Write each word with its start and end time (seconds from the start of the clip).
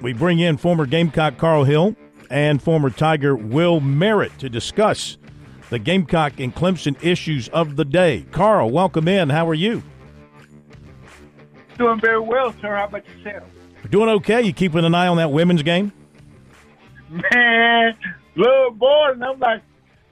we 0.00 0.12
bring 0.12 0.38
in 0.38 0.56
former 0.56 0.86
Gamecock 0.86 1.38
Carl 1.38 1.64
Hill 1.64 1.96
and 2.30 2.62
former 2.62 2.90
Tiger 2.90 3.34
Will 3.34 3.80
Merritt 3.80 4.38
to 4.38 4.48
discuss 4.48 5.16
the 5.70 5.78
Gamecock 5.78 6.40
and 6.40 6.54
Clemson 6.54 7.02
issues 7.02 7.48
of 7.48 7.76
the 7.76 7.84
day. 7.84 8.26
Carl, 8.30 8.70
welcome 8.70 9.08
in. 9.08 9.30
How 9.30 9.48
are 9.48 9.54
you? 9.54 9.82
Doing 11.76 12.00
very 12.00 12.20
well, 12.20 12.54
sir. 12.60 12.74
How 12.74 12.84
about 12.86 13.04
yourself? 13.08 13.48
Doing 13.90 14.08
okay. 14.08 14.42
You 14.42 14.52
keeping 14.52 14.84
an 14.84 14.94
eye 14.94 15.06
on 15.06 15.18
that 15.18 15.30
women's 15.30 15.62
game? 15.62 15.92
Man, 17.10 17.94
little 18.34 18.70
boy, 18.72 19.12
and 19.12 19.24
I'm 19.24 19.38
like, 19.38 19.62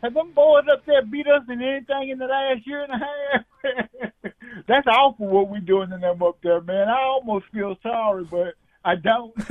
have 0.02 0.14
them 0.14 0.32
boys 0.32 0.64
up 0.72 0.84
there 0.86 1.02
beat 1.02 1.26
us 1.26 1.42
in 1.48 1.60
anything 1.60 2.10
in 2.10 2.18
the 2.18 2.26
last 2.26 2.66
year 2.66 2.84
and 2.84 2.92
a 2.92 2.98
half? 3.04 4.32
That's 4.68 4.86
awful 4.86 5.26
what 5.26 5.48
we're 5.48 5.60
doing 5.60 5.90
to 5.90 5.98
them 5.98 6.22
up 6.22 6.38
there, 6.42 6.60
man. 6.60 6.88
I 6.88 7.02
almost 7.02 7.46
feel 7.52 7.76
sorry, 7.82 8.24
but 8.24 8.54
I 8.86 8.94
don't. 8.94 9.50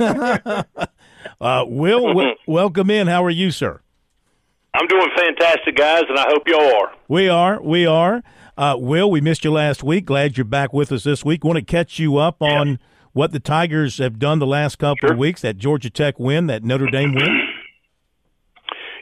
uh, 1.40 1.64
Will, 1.68 2.06
w- 2.08 2.34
welcome 2.46 2.88
in. 2.88 3.06
How 3.06 3.22
are 3.22 3.30
you, 3.30 3.50
sir? 3.50 3.82
I'm 4.72 4.86
doing 4.86 5.08
fantastic, 5.14 5.76
guys, 5.76 6.04
and 6.08 6.18
I 6.18 6.24
hope 6.28 6.48
y'all 6.48 6.74
are. 6.74 6.94
We 7.06 7.28
are. 7.28 7.62
We 7.62 7.84
are. 7.84 8.22
Uh, 8.56 8.76
Will, 8.78 9.10
we 9.10 9.20
missed 9.20 9.44
you 9.44 9.52
last 9.52 9.82
week. 9.82 10.06
Glad 10.06 10.38
you're 10.38 10.46
back 10.46 10.72
with 10.72 10.90
us 10.90 11.04
this 11.04 11.22
week. 11.22 11.44
Want 11.44 11.56
to 11.58 11.64
catch 11.64 11.98
you 11.98 12.16
up 12.16 12.40
on 12.40 12.68
yeah. 12.68 12.76
what 13.12 13.32
the 13.32 13.40
Tigers 13.40 13.98
have 13.98 14.18
done 14.18 14.38
the 14.38 14.46
last 14.46 14.76
couple 14.76 15.06
sure. 15.06 15.12
of 15.12 15.18
weeks. 15.18 15.42
That 15.42 15.58
Georgia 15.58 15.90
Tech 15.90 16.18
win, 16.18 16.46
that 16.46 16.64
Notre 16.64 16.86
Dame 16.86 17.14
win. 17.14 17.45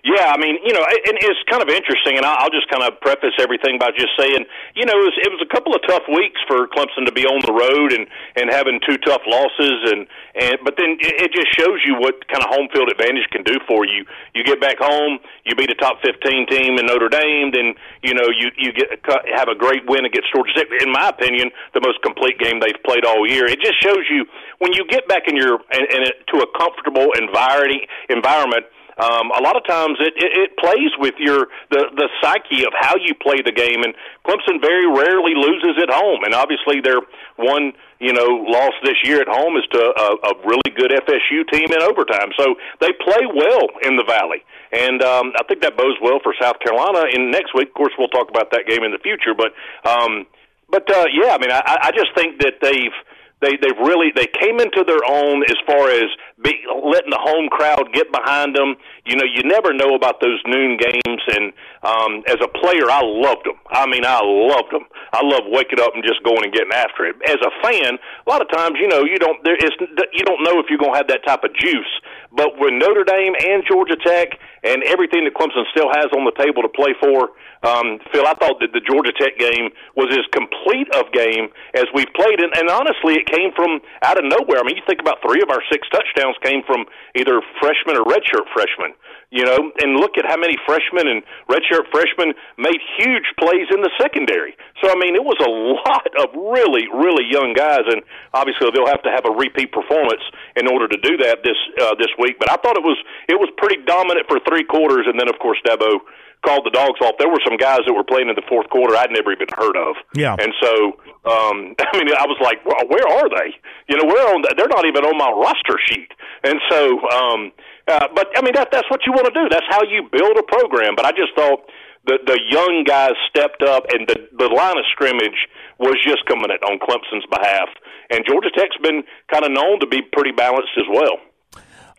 Yeah, 0.04 0.28
I 0.28 0.36
mean, 0.36 0.60
you 0.60 0.76
know, 0.76 0.84
and 0.84 1.16
it's 1.16 1.40
kind 1.48 1.64
of 1.64 1.72
interesting, 1.72 2.20
and 2.20 2.28
I'll 2.28 2.52
just 2.52 2.68
kind 2.68 2.84
of 2.84 3.00
preface 3.00 3.32
everything 3.40 3.80
by 3.80 3.88
just 3.96 4.12
saying, 4.20 4.44
you 4.76 4.84
know, 4.84 4.92
it 5.00 5.06
was, 5.08 5.16
it 5.16 5.32
was 5.32 5.40
a 5.40 5.48
couple 5.48 5.72
of 5.72 5.80
tough 5.88 6.04
weeks 6.12 6.36
for 6.44 6.68
Clemson 6.76 7.08
to 7.08 7.14
be 7.16 7.24
on 7.24 7.40
the 7.40 7.56
road 7.56 7.96
and 7.96 8.04
and 8.36 8.52
having 8.52 8.84
two 8.84 9.00
tough 9.00 9.24
losses, 9.24 9.96
and 9.96 10.04
and 10.36 10.60
but 10.60 10.76
then 10.76 11.00
it 11.00 11.32
just 11.32 11.48
shows 11.56 11.80
you 11.88 11.96
what 11.96 12.20
kind 12.28 12.44
of 12.44 12.52
home 12.52 12.68
field 12.68 12.92
advantage 12.92 13.24
can 13.32 13.48
do 13.48 13.56
for 13.64 13.88
you. 13.88 14.04
You 14.36 14.44
get 14.44 14.60
back 14.60 14.76
home, 14.76 15.24
you 15.48 15.56
beat 15.56 15.72
a 15.72 15.78
top 15.80 16.04
fifteen 16.04 16.44
team 16.52 16.76
in 16.76 16.84
Notre 16.84 17.08
Dame, 17.08 17.48
then 17.56 17.72
you 18.04 18.12
know 18.12 18.28
you 18.28 18.52
you 18.60 18.76
get 18.76 19.00
have 19.32 19.48
a 19.48 19.56
great 19.56 19.88
win 19.88 20.04
against 20.04 20.28
Georgia 20.36 20.52
Tech. 20.52 20.68
In 20.84 20.92
my 20.92 21.16
opinion, 21.16 21.48
the 21.72 21.80
most 21.80 22.04
complete 22.04 22.36
game 22.36 22.60
they've 22.60 22.82
played 22.84 23.08
all 23.08 23.24
year. 23.24 23.48
It 23.48 23.56
just 23.64 23.80
shows 23.80 24.04
you 24.12 24.28
when 24.60 24.76
you 24.76 24.84
get 24.84 25.08
back 25.08 25.32
in 25.32 25.36
your 25.40 25.64
in, 25.72 25.84
in 25.88 26.00
a, 26.04 26.12
to 26.28 26.44
a 26.44 26.48
comfortable 26.60 27.08
environment 27.16 27.88
environment 28.12 28.68
um, 28.96 29.34
a 29.34 29.42
lot 29.42 29.56
of 29.56 29.66
times 29.66 29.98
it, 29.98 30.14
it, 30.14 30.30
it 30.38 30.50
plays 30.56 30.94
with 30.98 31.14
your 31.18 31.50
the 31.70 31.90
the 31.98 32.08
psyche 32.22 32.62
of 32.62 32.72
how 32.78 32.94
you 32.94 33.14
play 33.18 33.42
the 33.42 33.50
game, 33.50 33.82
and 33.82 33.94
Clemson 34.22 34.62
very 34.62 34.86
rarely 34.86 35.34
loses 35.34 35.74
at 35.82 35.90
home. 35.90 36.22
And 36.22 36.34
obviously, 36.34 36.78
their 36.78 37.02
one 37.34 37.74
you 37.98 38.12
know 38.12 38.46
loss 38.46 38.74
this 38.86 38.98
year 39.02 39.20
at 39.20 39.26
home 39.26 39.56
is 39.58 39.66
to 39.74 39.80
a, 39.82 40.08
a 40.30 40.32
really 40.46 40.70
good 40.78 40.94
FSU 40.94 41.42
team 41.50 41.66
in 41.74 41.82
overtime. 41.82 42.30
So 42.38 42.54
they 42.80 42.94
play 43.02 43.26
well 43.26 43.66
in 43.82 43.98
the 43.98 44.06
Valley, 44.06 44.46
and 44.70 45.02
um, 45.02 45.32
I 45.34 45.42
think 45.50 45.62
that 45.62 45.76
bodes 45.76 45.98
well 45.98 46.22
for 46.22 46.34
South 46.40 46.60
Carolina. 46.62 47.10
In 47.10 47.30
next 47.30 47.50
week, 47.54 47.68
of 47.68 47.74
course, 47.74 47.92
we'll 47.98 48.14
talk 48.14 48.30
about 48.30 48.52
that 48.52 48.70
game 48.70 48.86
in 48.86 48.92
the 48.94 49.02
future. 49.02 49.34
But 49.34 49.58
um, 49.82 50.26
but 50.70 50.86
uh, 50.86 51.06
yeah, 51.10 51.34
I 51.34 51.38
mean, 51.38 51.50
I, 51.50 51.90
I 51.90 51.90
just 51.90 52.14
think 52.14 52.38
that 52.46 52.62
they've 52.62 52.94
they 53.40 53.56
they've 53.60 53.78
really 53.82 54.12
they 54.14 54.26
came 54.40 54.60
into 54.60 54.84
their 54.86 55.02
own 55.06 55.42
as 55.44 55.56
far 55.66 55.90
as 55.90 56.08
be, 56.42 56.54
letting 56.84 57.10
the 57.10 57.20
home 57.20 57.48
crowd 57.48 57.90
get 57.92 58.10
behind 58.12 58.56
them. 58.56 58.76
You 59.04 59.16
know, 59.16 59.24
you 59.24 59.42
never 59.44 59.72
know 59.72 59.94
about 59.94 60.20
those 60.20 60.40
noon 60.46 60.78
games, 60.78 61.22
and 61.34 61.52
um, 61.82 62.22
as 62.26 62.38
a 62.42 62.48
player, 62.48 62.88
I 62.90 63.02
loved 63.04 63.44
them. 63.44 63.58
I 63.70 63.86
mean, 63.86 64.04
I 64.04 64.20
loved 64.22 64.72
them. 64.72 64.86
I 65.12 65.20
love 65.22 65.44
waking 65.46 65.80
up 65.80 65.94
and 65.94 66.02
just 66.02 66.22
going 66.24 66.44
and 66.44 66.52
getting 66.52 66.72
after 66.72 67.04
it. 67.04 67.16
As 67.28 67.38
a 67.44 67.52
fan, 67.62 67.98
a 67.98 68.30
lot 68.30 68.40
of 68.40 68.48
times, 68.50 68.76
you 68.80 68.88
know, 68.88 69.04
you 69.04 69.18
don't 69.18 69.42
there 69.44 69.58
you 69.58 70.24
don't 70.24 70.42
know 70.42 70.58
if 70.60 70.66
you're 70.70 70.78
to 70.94 70.98
have 70.98 71.08
that 71.08 71.24
type 71.26 71.44
of 71.44 71.54
juice. 71.54 71.92
But 72.34 72.58
when 72.58 72.78
Notre 72.78 73.04
Dame 73.06 73.34
and 73.38 73.62
Georgia 73.62 73.94
Tech 73.94 74.34
and 74.66 74.82
everything 74.82 75.22
that 75.22 75.38
Clemson 75.38 75.62
still 75.70 75.86
has 75.94 76.10
on 76.10 76.26
the 76.26 76.34
table 76.34 76.66
to 76.66 76.68
play 76.68 76.90
for, 76.98 77.30
um, 77.62 78.02
Phil, 78.10 78.26
I 78.26 78.34
thought 78.34 78.58
that 78.58 78.74
the 78.74 78.82
Georgia 78.82 79.14
Tech 79.14 79.38
game 79.38 79.70
was 79.94 80.10
as 80.10 80.26
complete 80.34 80.90
of 80.98 81.14
game 81.14 81.48
as 81.78 81.86
we've 81.94 82.10
played, 82.18 82.42
and, 82.42 82.50
and 82.58 82.66
honestly, 82.68 83.14
it 83.14 83.30
came 83.30 83.54
from 83.54 83.78
out 84.02 84.18
of 84.18 84.26
nowhere. 84.26 84.58
I 84.58 84.66
mean, 84.66 84.74
you 84.74 84.84
think 84.86 84.98
about 84.98 85.22
three 85.22 85.40
of 85.46 85.48
our 85.48 85.62
six 85.70 85.86
touchdowns 85.94 86.34
came 86.42 86.66
from 86.66 86.90
either 87.14 87.38
freshmen 87.62 87.94
or 87.94 88.04
redshirt 88.04 88.50
freshmen 88.50 88.98
you 89.34 89.42
know, 89.44 89.58
and 89.82 89.98
look 89.98 90.14
at 90.16 90.24
how 90.24 90.38
many 90.38 90.54
freshmen 90.62 91.10
and 91.10 91.18
redshirt 91.50 91.90
freshmen 91.90 92.38
made 92.56 92.78
huge 93.02 93.26
plays 93.34 93.66
in 93.74 93.82
the 93.82 93.90
secondary. 93.98 94.54
So 94.78 94.86
I 94.86 94.94
mean, 94.94 95.18
it 95.18 95.26
was 95.26 95.34
a 95.42 95.50
lot 95.50 96.06
of 96.22 96.30
really, 96.38 96.86
really 96.94 97.26
young 97.26 97.50
guys, 97.50 97.82
and 97.90 97.98
obviously 98.32 98.70
they'll 98.70 98.86
have 98.86 99.02
to 99.02 99.10
have 99.10 99.26
a 99.26 99.34
repeat 99.34 99.74
performance 99.74 100.22
in 100.54 100.70
order 100.70 100.86
to 100.86 100.98
do 101.02 101.18
that 101.18 101.42
this 101.42 101.58
uh, 101.82 101.98
this 101.98 102.14
week. 102.14 102.23
But 102.32 102.48
I 102.48 102.56
thought 102.64 102.80
it 102.80 102.86
was 102.86 102.96
it 103.28 103.36
was 103.36 103.52
pretty 103.60 103.84
dominant 103.84 104.24
for 104.28 104.40
three 104.48 104.64
quarters, 104.64 105.04
and 105.04 105.20
then 105.20 105.28
of 105.28 105.36
course 105.38 105.60
Dabo 105.66 106.00
called 106.44 106.64
the 106.64 106.70
dogs 106.70 107.00
off. 107.00 107.16
There 107.18 107.28
were 107.28 107.40
some 107.42 107.56
guys 107.56 107.80
that 107.88 107.92
were 107.96 108.04
playing 108.04 108.28
in 108.28 108.36
the 108.36 108.44
fourth 108.46 108.68
quarter 108.68 108.94
I'd 108.94 109.10
never 109.10 109.32
even 109.32 109.48
heard 109.56 109.76
of. 109.80 109.96
Yeah. 110.12 110.36
And 110.36 110.52
so, 110.60 111.00
um, 111.24 111.72
I 111.80 111.92
mean, 111.96 112.12
I 112.12 112.28
was 112.28 112.38
like, 112.44 112.60
well, 112.68 112.84
where 112.86 113.08
are 113.08 113.28
they? 113.32 113.56
You 113.88 113.96
know, 113.96 114.06
where 114.06 114.28
on? 114.28 114.44
The, 114.44 114.54
they're 114.56 114.70
not 114.70 114.84
even 114.84 115.02
on 115.04 115.16
my 115.16 115.32
roster 115.32 115.80
sheet. 115.88 116.12
And 116.44 116.60
so, 116.68 117.00
um, 117.10 117.52
uh, 117.88 118.08
but 118.14 118.28
I 118.36 118.44
mean, 118.44 118.54
that 118.54 118.68
that's 118.70 118.88
what 118.92 119.00
you 119.08 119.12
want 119.12 119.26
to 119.32 119.34
do. 119.34 119.48
That's 119.48 119.66
how 119.68 119.82
you 119.88 120.06
build 120.12 120.36
a 120.36 120.44
program. 120.44 120.94
But 120.94 121.08
I 121.08 121.12
just 121.16 121.32
thought 121.34 121.64
the 122.06 122.20
the 122.20 122.38
young 122.48 122.84
guys 122.84 123.16
stepped 123.28 123.64
up, 123.64 123.88
and 123.90 124.06
the 124.06 124.28
the 124.36 124.48
line 124.52 124.76
of 124.76 124.84
scrimmage 124.92 125.48
was 125.80 125.96
just 126.04 126.24
coming 126.26 126.52
at 126.52 126.62
on 126.62 126.78
Clemson's 126.78 127.26
behalf. 127.32 127.68
And 128.10 128.24
Georgia 128.28 128.52
Tech's 128.52 128.76
been 128.84 129.02
kind 129.32 129.44
of 129.44 129.50
known 129.50 129.80
to 129.80 129.86
be 129.86 130.00
pretty 130.12 130.32
balanced 130.32 130.76
as 130.76 130.84
well. 130.92 131.18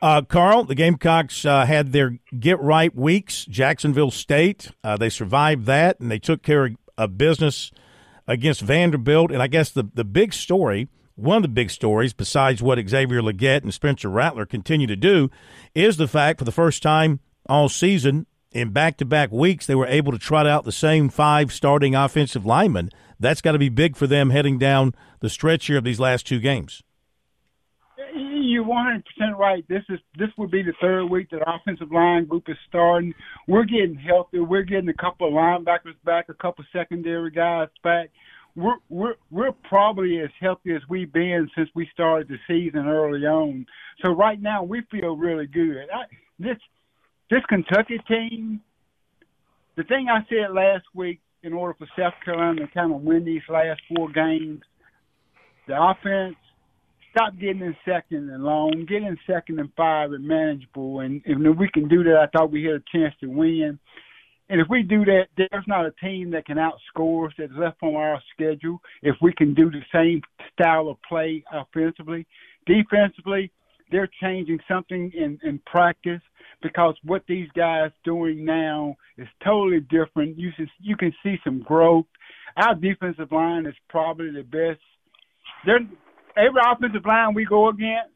Uh, 0.02 0.22
Carl, 0.22 0.66
the 0.66 0.76
Gamecocks 0.76 1.46
uh, 1.46 1.66
had 1.66 1.92
their 1.92 2.20
get 2.38 2.60
right 2.60 2.94
weeks. 2.96 3.46
Jacksonville 3.46 4.12
State, 4.12 4.72
uh, 4.84 4.98
they 4.98 5.10
survived 5.10 5.66
that, 5.66 6.00
and 6.00 6.12
they 6.12 6.20
took 6.20 6.44
care 6.44 6.72
of 6.98 7.18
business 7.18 7.72
against 8.28 8.62
Vanderbilt. 8.62 9.32
And 9.32 9.42
I 9.42 9.48
guess 9.48 9.72
the 9.72 9.90
the 9.94 10.04
big 10.04 10.34
story 10.34 10.90
one 11.16 11.38
of 11.38 11.44
the 11.44 11.48
big 11.48 11.70
stories, 11.70 12.14
besides 12.14 12.62
what 12.62 12.78
Xavier 12.88 13.22
Legette 13.22 13.64
and 13.64 13.74
Spencer 13.74 14.10
Rattler 14.10 14.46
continue 14.46 14.88
to 14.88 14.98
do, 14.98 15.30
is 15.74 15.98
the 15.98 16.08
fact 16.08 16.40
for 16.40 16.46
the 16.46 16.52
first 16.52 16.84
time 16.84 17.22
all 17.48 17.70
season 17.70 18.26
in 18.52 18.72
back 18.72 18.98
to 18.98 19.06
back 19.06 19.32
weeks, 19.32 19.66
they 19.66 19.76
were 19.76 19.88
able 19.88 20.12
to 20.12 20.18
trot 20.18 20.48
out 20.48 20.64
the 20.64 20.72
same 20.72 21.10
five 21.10 21.52
starting 21.52 21.96
offensive 21.96 22.46
linemen. 22.46 22.90
That's 23.20 23.42
got 23.42 23.54
to 23.54 23.60
be 23.60 23.70
big 23.70 23.96
for 23.96 24.08
them 24.08 24.30
heading 24.30 24.58
down 24.58 24.94
the 25.20 25.30
stretch 25.30 25.68
here 25.68 25.78
of 25.78 25.84
these 25.84 26.00
last 26.00 26.28
two 26.28 26.40
games. 26.40 26.84
You're 28.56 28.64
100 28.64 29.04
percent 29.06 29.38
right. 29.38 29.64
This 29.68 29.84
is 29.90 30.00
this 30.18 30.30
would 30.38 30.52
be 30.52 30.64
the 30.64 30.74
third 30.82 31.06
week 31.06 31.30
that 31.32 31.48
offensive 31.48 31.92
line 31.92 32.26
group 32.26 32.46
is 32.48 32.58
starting. 32.68 33.14
We're 33.48 33.66
getting 33.66 33.96
healthy. 33.96 34.40
We're 34.40 34.64
getting 34.64 34.90
a 34.90 34.94
couple 34.94 35.28
of 35.28 35.34
linebackers 35.34 35.96
back, 36.04 36.30
a 36.30 36.34
couple 36.34 36.64
of 36.64 36.68
secondary 36.72 37.32
guys 37.32 37.70
back 37.84 38.10
we're 38.56 38.78
we're 38.90 39.16
we're 39.32 39.52
probably 39.52 40.20
as 40.20 40.30
healthy 40.40 40.74
as 40.74 40.82
we've 40.90 41.12
been 41.12 41.50
since 41.56 41.70
we 41.76 41.88
started 41.94 42.28
the 42.28 42.38
season 42.48 42.88
early 42.88 43.26
on. 43.26 43.66
So 44.04 44.12
right 44.12 44.42
now 44.42 44.64
we 44.64 44.82
feel 44.90 45.16
really 45.16 45.48
good. 45.48 45.88
I, 45.94 46.06
this 46.40 46.58
this 47.30 47.42
Kentucky 47.50 48.00
team, 48.08 48.62
the 49.76 49.84
thing 49.84 50.08
I 50.10 50.26
said 50.30 50.54
last 50.54 50.86
week, 50.94 51.20
in 51.44 51.54
order 51.54 51.76
for 51.78 51.88
South 52.00 52.14
Carolina 52.24 52.62
to 52.62 52.68
kind 52.74 52.94
of 52.94 53.02
win 53.02 53.26
these 53.26 53.42
last 53.50 53.82
four 53.94 54.10
games, 54.12 54.62
the 55.68 55.82
offense 55.82 56.38
stop 57.16 57.34
getting 57.40 57.62
in 57.62 57.76
second 57.86 58.30
and 58.30 58.44
long, 58.44 58.86
get 58.90 59.02
in 59.02 59.18
second 59.26 59.60
and 59.60 59.70
five 59.78 60.12
and 60.12 60.28
manageable, 60.28 61.00
and 61.00 61.22
if 61.26 61.58
we 61.58 61.70
can 61.74 61.88
do 61.88 62.04
that, 62.04 62.18
I 62.18 62.28
thought 62.38 62.52
we 62.52 62.64
had 62.66 62.76
a 62.76 62.84
chance 62.92 63.14
to 63.22 63.28
win. 63.28 63.80
And 64.50 64.62
if 64.62 64.68
we 64.70 64.84
do 64.84 65.06
that, 65.06 65.28
there's 65.38 65.66
not 65.66 65.86
a 65.86 65.92
team 66.04 66.30
that 66.32 66.46
can 66.46 66.58
outscore 66.58 67.28
us 67.28 67.34
that's 67.38 67.52
left 67.58 67.78
on 67.82 67.96
our 67.96 68.22
schedule 68.34 68.80
if 69.02 69.16
we 69.22 69.34
can 69.34 69.56
do 69.56 69.72
the 69.72 69.82
same 69.94 70.22
style 70.54 70.90
of 70.90 70.98
play 71.08 71.44
offensively. 71.52 72.28
Defensively, 72.68 73.52
they're 73.92 74.10
changing 74.22 74.60
something 74.68 75.12
in, 75.16 75.40
in 75.44 75.60
practice 75.66 76.22
because 76.62 76.96
what 77.04 77.24
these 77.28 77.48
guys 77.56 77.92
doing 78.04 78.46
now 78.46 78.96
is 79.18 79.28
totally 79.44 79.80
different. 79.80 80.38
You 80.38 80.52
can, 80.56 80.70
you 80.80 80.96
can 80.96 81.14
see 81.24 81.38
some 81.44 81.62
growth. 81.62 82.06
Our 82.58 82.76
defensive 82.76 83.32
line 83.32 83.66
is 83.66 83.76
probably 83.90 84.32
the 84.32 84.44
best. 84.44 84.82
They're, 85.66 85.80
every 86.38 86.62
offensive 86.66 87.06
line 87.06 87.34
we 87.34 87.46
go 87.46 87.70
against, 87.70 88.16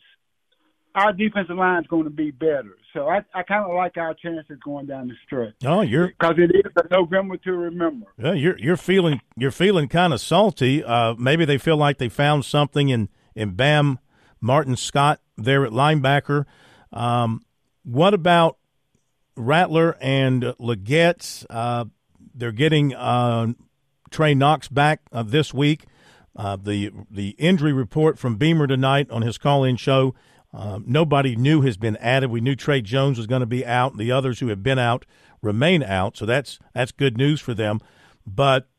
our 0.96 1.14
defensive 1.14 1.56
line 1.56 1.82
is 1.82 1.88
going 1.88 2.06
to 2.06 2.10
be 2.10 2.32
better. 2.32 2.76
So 2.94 3.08
I, 3.08 3.20
I 3.34 3.44
kind 3.44 3.70
of 3.70 3.76
like 3.76 3.98
our 3.98 4.16
chances 4.16 4.58
going 4.64 4.88
down 4.88 5.08
the 5.08 5.14
stretch. 5.26 5.54
Oh, 5.64 5.82
you're 5.82 6.08
because 6.08 6.36
it 6.38 6.56
is 6.56 6.72
a 6.76 6.88
November 6.90 7.38
to 7.38 7.52
remember. 7.52 8.08
Yeah, 8.18 8.34
you're 8.34 8.58
you're 8.58 8.78
feeling 8.78 9.22
you're 9.38 9.52
feeling 9.52 9.88
kind 9.88 10.12
of 10.12 10.20
salty. 10.20 10.84
Uh, 10.84 11.14
maybe 11.18 11.46
they 11.46 11.60
feel 11.60 11.78
like 11.78 12.00
they 12.00 12.10
found 12.10 12.46
something 12.46 12.90
in 12.90 13.10
in 13.36 13.52
Bam 13.52 14.00
Martin 14.42 14.76
Scott 14.76 15.22
there 15.38 15.66
at 15.66 15.72
linebacker. 15.72 16.46
Um, 16.92 17.44
what 17.84 18.16
about 18.16 18.58
Rattler 19.36 19.96
and 20.02 20.44
Legette? 20.60 21.46
Uh, 21.50 21.86
they're 22.34 22.52
getting 22.52 22.96
uh, 22.96 23.48
Trey 24.10 24.34
Knox 24.34 24.68
back 24.68 25.02
uh, 25.12 25.24
this 25.24 25.54
week. 25.54 25.86
Uh, 26.40 26.56
the 26.56 26.90
the 27.12 27.32
injury 27.32 27.74
report 27.74 28.18
from 28.18 28.38
Beamer 28.38 28.66
tonight 28.66 29.12
on 29.12 29.24
his 29.24 29.38
call 29.38 29.66
in 29.66 29.76
show 29.76 30.16
uh, 30.54 30.80
nobody 30.86 31.36
new 31.36 31.62
has 31.62 31.76
been 31.76 31.98
added. 31.98 32.32
We 32.32 32.40
knew 32.40 32.56
Trey 32.56 32.82
Jones 32.82 33.18
was 33.18 33.28
going 33.28 33.42
to 33.42 33.46
be 33.46 33.66
out. 33.66 33.98
The 33.98 34.12
others 34.12 34.40
who 34.40 34.48
have 34.48 34.64
been 34.64 34.80
out 34.80 35.06
remain 35.42 35.84
out, 35.84 36.16
so 36.16 36.26
that's 36.26 36.58
that's 36.74 36.94
good 36.94 37.18
news 37.18 37.42
for 37.42 37.54
them. 37.54 37.82
But 38.26 38.70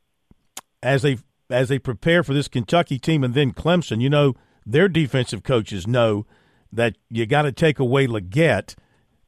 as 0.83 1.03
they 1.03 1.19
as 1.51 1.69
they 1.69 1.79
prepare 1.79 2.23
for 2.23 2.33
this 2.33 2.49
Kentucky 2.49 2.99
team 2.99 3.23
and 3.23 3.35
then 3.35 3.53
Clemson, 3.53 4.01
you 4.01 4.09
know 4.09 4.35
their 4.65 4.89
defensive 4.89 5.43
coaches 5.43 5.87
know 5.87 6.27
that 6.73 6.97
you 7.11 7.27
got 7.27 7.43
to 7.43 7.53
take 7.53 7.79
away 7.79 8.06
Legette 8.06 8.75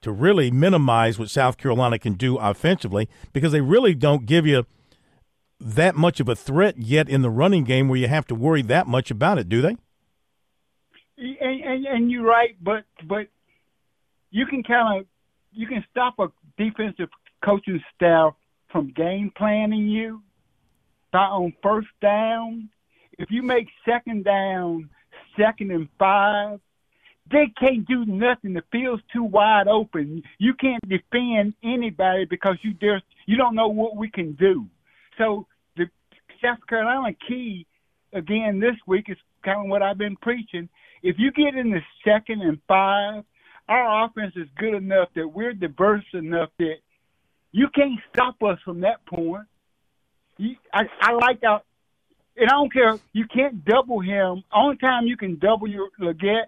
to 0.00 0.10
really 0.10 0.50
minimize 0.50 1.18
what 1.18 1.28
South 1.28 1.58
Carolina 1.58 1.98
can 1.98 2.14
do 2.14 2.38
offensively 2.38 3.10
because 3.34 3.52
they 3.52 3.60
really 3.60 3.94
don't 3.94 4.24
give 4.24 4.46
you 4.46 4.64
that 5.62 5.94
much 5.94 6.20
of 6.20 6.28
a 6.28 6.36
threat 6.36 6.78
yet 6.78 7.08
in 7.08 7.22
the 7.22 7.30
running 7.30 7.64
game 7.64 7.88
where 7.88 7.98
you 7.98 8.08
have 8.08 8.26
to 8.26 8.34
worry 8.34 8.62
that 8.62 8.86
much 8.86 9.10
about 9.10 9.38
it, 9.38 9.48
do 9.48 9.62
they? 9.62 9.76
And, 11.18 11.60
and, 11.62 11.86
and 11.86 12.10
you're 12.10 12.26
right, 12.26 12.56
but 12.60 12.84
but 13.06 13.28
you 14.30 14.46
can 14.46 14.62
kind 14.62 15.00
of 15.00 15.06
you 15.52 15.66
can 15.66 15.84
stop 15.90 16.18
a 16.18 16.28
defensive 16.58 17.08
coaching 17.44 17.80
staff 17.94 18.34
from 18.70 18.92
game 18.96 19.30
planning 19.36 19.88
you 19.88 20.22
by 21.12 21.20
on 21.20 21.52
first 21.62 21.88
down. 22.00 22.68
If 23.18 23.30
you 23.30 23.42
make 23.42 23.68
second 23.84 24.24
down, 24.24 24.88
second 25.36 25.70
and 25.70 25.88
five, 25.98 26.58
they 27.30 27.52
can't 27.60 27.86
do 27.86 28.04
nothing. 28.06 28.54
The 28.54 28.62
field's 28.72 29.02
too 29.12 29.22
wide 29.22 29.68
open. 29.68 30.22
You 30.38 30.54
can't 30.54 30.82
defend 30.88 31.54
anybody 31.62 32.24
because 32.24 32.56
you 32.62 32.72
just 32.72 33.04
you 33.26 33.36
don't 33.36 33.54
know 33.54 33.68
what 33.68 33.96
we 33.96 34.10
can 34.10 34.32
do. 34.32 34.66
So 35.18 35.46
South 36.42 36.58
Carolina 36.68 37.14
key 37.28 37.66
again 38.12 38.60
this 38.60 38.76
week 38.86 39.06
is 39.08 39.16
kind 39.44 39.60
of 39.60 39.66
what 39.70 39.82
I've 39.82 39.98
been 39.98 40.16
preaching. 40.16 40.68
If 41.02 41.16
you 41.18 41.32
get 41.32 41.54
in 41.54 41.70
the 41.70 41.80
second 42.04 42.42
and 42.42 42.58
five, 42.68 43.24
our 43.68 44.04
offense 44.04 44.34
is 44.36 44.48
good 44.58 44.74
enough 44.74 45.08
that 45.14 45.28
we're 45.28 45.52
diverse 45.52 46.04
enough 46.14 46.50
that 46.58 46.76
you 47.52 47.68
can't 47.74 47.98
stop 48.12 48.36
us 48.42 48.58
from 48.64 48.80
that 48.80 49.04
point. 49.06 49.46
I, 50.72 50.82
I 51.00 51.12
like 51.12 51.42
our, 51.46 51.62
and 52.36 52.48
I 52.48 52.52
don't 52.52 52.72
care. 52.72 52.98
You 53.12 53.26
can't 53.32 53.64
double 53.64 54.00
him. 54.00 54.42
Only 54.52 54.76
time 54.78 55.06
you 55.06 55.16
can 55.16 55.38
double 55.38 55.68
your 55.68 55.88
Legette 56.00 56.46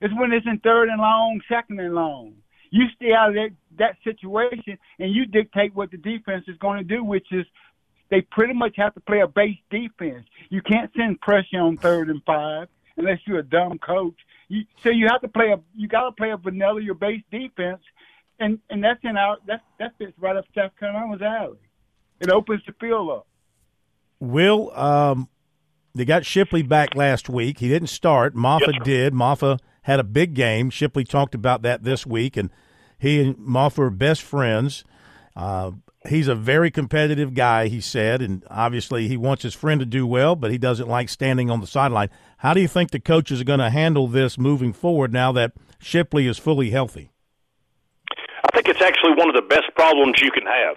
is 0.00 0.10
when 0.18 0.32
it's 0.32 0.46
in 0.46 0.58
third 0.58 0.88
and 0.88 1.00
long, 1.00 1.40
second 1.48 1.80
and 1.80 1.94
long. 1.94 2.34
You 2.70 2.84
stay 2.96 3.12
out 3.12 3.30
of 3.30 3.34
that, 3.34 3.50
that 3.78 3.96
situation 4.04 4.78
and 4.98 5.14
you 5.14 5.26
dictate 5.26 5.74
what 5.74 5.90
the 5.90 5.96
defense 5.96 6.44
is 6.46 6.56
going 6.58 6.78
to 6.78 6.84
do, 6.84 7.02
which 7.02 7.26
is 7.32 7.46
they 8.10 8.20
pretty 8.20 8.54
much 8.54 8.74
have 8.76 8.94
to 8.94 9.00
play 9.00 9.20
a 9.20 9.28
base 9.28 9.58
defense. 9.70 10.26
You 10.48 10.62
can't 10.62 10.90
send 10.96 11.20
pressure 11.20 11.60
on 11.60 11.76
third 11.76 12.10
and 12.10 12.22
five 12.24 12.68
unless 12.96 13.18
you're 13.26 13.38
a 13.38 13.44
dumb 13.44 13.78
coach. 13.78 14.16
You, 14.48 14.64
so 14.82 14.90
you 14.90 15.06
have 15.08 15.20
to 15.22 15.28
play 15.28 15.52
a 15.52 15.60
you 15.76 15.88
got 15.88 16.04
to 16.04 16.12
play 16.12 16.30
a 16.30 16.36
vanilla 16.36 16.82
your 16.82 16.94
base 16.94 17.22
defense, 17.30 17.82
and 18.38 18.58
and 18.68 18.82
that's 18.82 19.00
in 19.04 19.16
our 19.16 19.38
that 19.46 19.62
that 19.78 19.92
fits 19.98 20.12
right 20.18 20.36
up 20.36 20.44
South 20.54 20.72
Carolina's 20.78 21.22
alley. 21.22 21.58
It 22.20 22.30
opens 22.30 22.62
the 22.66 22.72
field 22.80 23.10
up. 23.10 23.26
Will 24.18 24.70
um, 24.76 25.28
they 25.94 26.04
got 26.04 26.26
Shipley 26.26 26.62
back 26.62 26.94
last 26.94 27.28
week? 27.28 27.60
He 27.60 27.68
didn't 27.68 27.88
start. 27.88 28.34
Mafah 28.34 28.74
yes, 28.74 28.84
did. 28.84 29.14
Mafah 29.14 29.58
had 29.82 30.00
a 30.00 30.04
big 30.04 30.34
game. 30.34 30.68
Shipley 30.68 31.04
talked 31.04 31.34
about 31.34 31.62
that 31.62 31.84
this 31.84 32.04
week, 32.04 32.36
and 32.36 32.50
he 32.98 33.22
and 33.22 33.36
Mafah 33.36 33.78
are 33.78 33.90
best 33.90 34.22
friends. 34.22 34.84
Uh, 35.34 35.72
he's 36.08 36.28
a 36.28 36.34
very 36.34 36.70
competitive 36.70 37.34
guy, 37.34 37.68
he 37.68 37.80
said, 37.80 38.22
and 38.22 38.44
obviously 38.48 39.08
he 39.08 39.16
wants 39.16 39.42
his 39.42 39.54
friend 39.54 39.80
to 39.80 39.86
do 39.86 40.06
well, 40.06 40.36
but 40.36 40.50
he 40.50 40.58
doesn't 40.58 40.88
like 40.88 41.08
standing 41.08 41.50
on 41.50 41.60
the 41.60 41.66
sideline. 41.66 42.10
How 42.38 42.54
do 42.54 42.60
you 42.60 42.68
think 42.68 42.90
the 42.90 43.00
coaches 43.00 43.40
are 43.40 43.44
going 43.44 43.60
to 43.60 43.70
handle 43.70 44.06
this 44.06 44.38
moving 44.38 44.72
forward 44.72 45.12
now 45.12 45.32
that 45.32 45.52
Shipley 45.78 46.26
is 46.26 46.38
fully 46.38 46.70
healthy? 46.70 47.10
I 48.10 48.48
think 48.54 48.68
it's 48.68 48.82
actually 48.82 49.14
one 49.16 49.28
of 49.28 49.34
the 49.34 49.46
best 49.48 49.74
problems 49.76 50.20
you 50.22 50.30
can 50.30 50.46
have. 50.46 50.76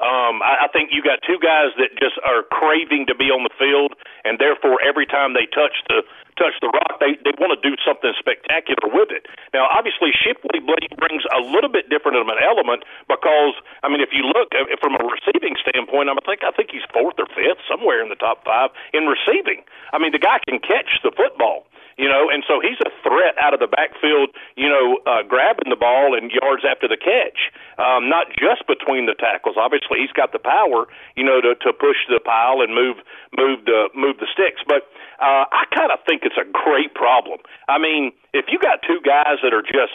Um, 0.00 0.40
I, 0.40 0.66
I 0.66 0.68
think 0.72 0.90
you 0.92 1.02
got 1.04 1.20
two 1.20 1.36
guys 1.42 1.76
that 1.76 1.92
just 2.00 2.16
are 2.24 2.42
craving 2.48 3.06
to 3.12 3.14
be 3.14 3.28
on 3.28 3.44
the 3.44 3.54
field, 3.58 3.92
and 4.24 4.40
therefore 4.40 4.80
every 4.80 5.04
time 5.04 5.34
they 5.36 5.44
touch 5.50 5.76
the 5.88 6.02
touch 6.40 6.56
the 6.64 6.72
rock, 6.72 6.96
they 6.96 7.20
they 7.20 7.34
want 7.36 7.52
to 7.52 7.60
do 7.60 7.76
something 7.84 8.12
spectacular 8.16 8.88
with 8.88 9.12
it. 9.12 9.28
Now, 9.52 9.68
obviously, 9.68 10.16
Shipley 10.16 10.64
brings 10.64 11.24
a 11.28 11.40
little 11.44 11.68
bit 11.68 11.92
different 11.92 12.16
of 12.16 12.28
an 12.32 12.40
element 12.40 12.88
because 13.04 13.54
I 13.84 13.92
mean, 13.92 14.00
if 14.00 14.16
you 14.16 14.24
look 14.24 14.56
uh, 14.56 14.64
from 14.80 14.96
a 14.96 15.04
receiving 15.04 15.60
standpoint, 15.60 16.08
I 16.08 16.16
think 16.24 16.40
I 16.40 16.52
think 16.56 16.72
he's 16.72 16.86
fourth 16.88 17.20
or 17.20 17.28
fifth, 17.28 17.60
somewhere 17.68 18.00
in 18.00 18.08
the 18.08 18.18
top 18.18 18.44
five 18.48 18.72
in 18.96 19.04
receiving. 19.04 19.64
I 19.92 20.00
mean, 20.00 20.12
the 20.12 20.22
guy 20.22 20.40
can 20.48 20.58
catch 20.58 21.04
the 21.04 21.12
football 21.12 21.68
you 21.96 22.08
know, 22.08 22.28
and 22.32 22.44
so 22.46 22.60
he's 22.60 22.78
a 22.84 22.90
threat 23.02 23.34
out 23.40 23.54
of 23.54 23.60
the 23.60 23.68
backfield, 23.68 24.30
you 24.56 24.68
know, 24.68 24.98
uh, 25.06 25.22
grabbing 25.26 25.70
the 25.70 25.78
ball 25.78 26.16
and 26.16 26.30
yards 26.30 26.64
after 26.64 26.88
the 26.88 26.96
catch, 26.96 27.52
um, 27.78 28.08
not 28.08 28.28
just 28.36 28.66
between 28.66 29.06
the 29.06 29.14
tackles. 29.14 29.56
Obviously, 29.58 30.00
he's 30.00 30.12
got 30.12 30.32
the 30.32 30.42
power, 30.42 30.86
you 31.16 31.24
know, 31.24 31.40
to, 31.40 31.54
to 31.60 31.72
push 31.72 31.98
the 32.08 32.20
pile 32.20 32.60
and 32.60 32.74
move 32.74 32.96
move 33.36 33.64
the 33.64 33.88
move 33.94 34.18
the 34.18 34.28
sticks. 34.32 34.60
But 34.66 34.88
uh, 35.20 35.44
I 35.48 35.64
kind 35.74 35.92
of 35.92 36.00
think 36.06 36.22
it's 36.24 36.38
a 36.40 36.48
great 36.48 36.94
problem. 36.94 37.40
I 37.68 37.78
mean, 37.78 38.12
if 38.32 38.46
you 38.48 38.58
got 38.58 38.80
two 38.82 39.00
guys 39.04 39.38
that 39.42 39.52
are 39.52 39.62
just 39.62 39.94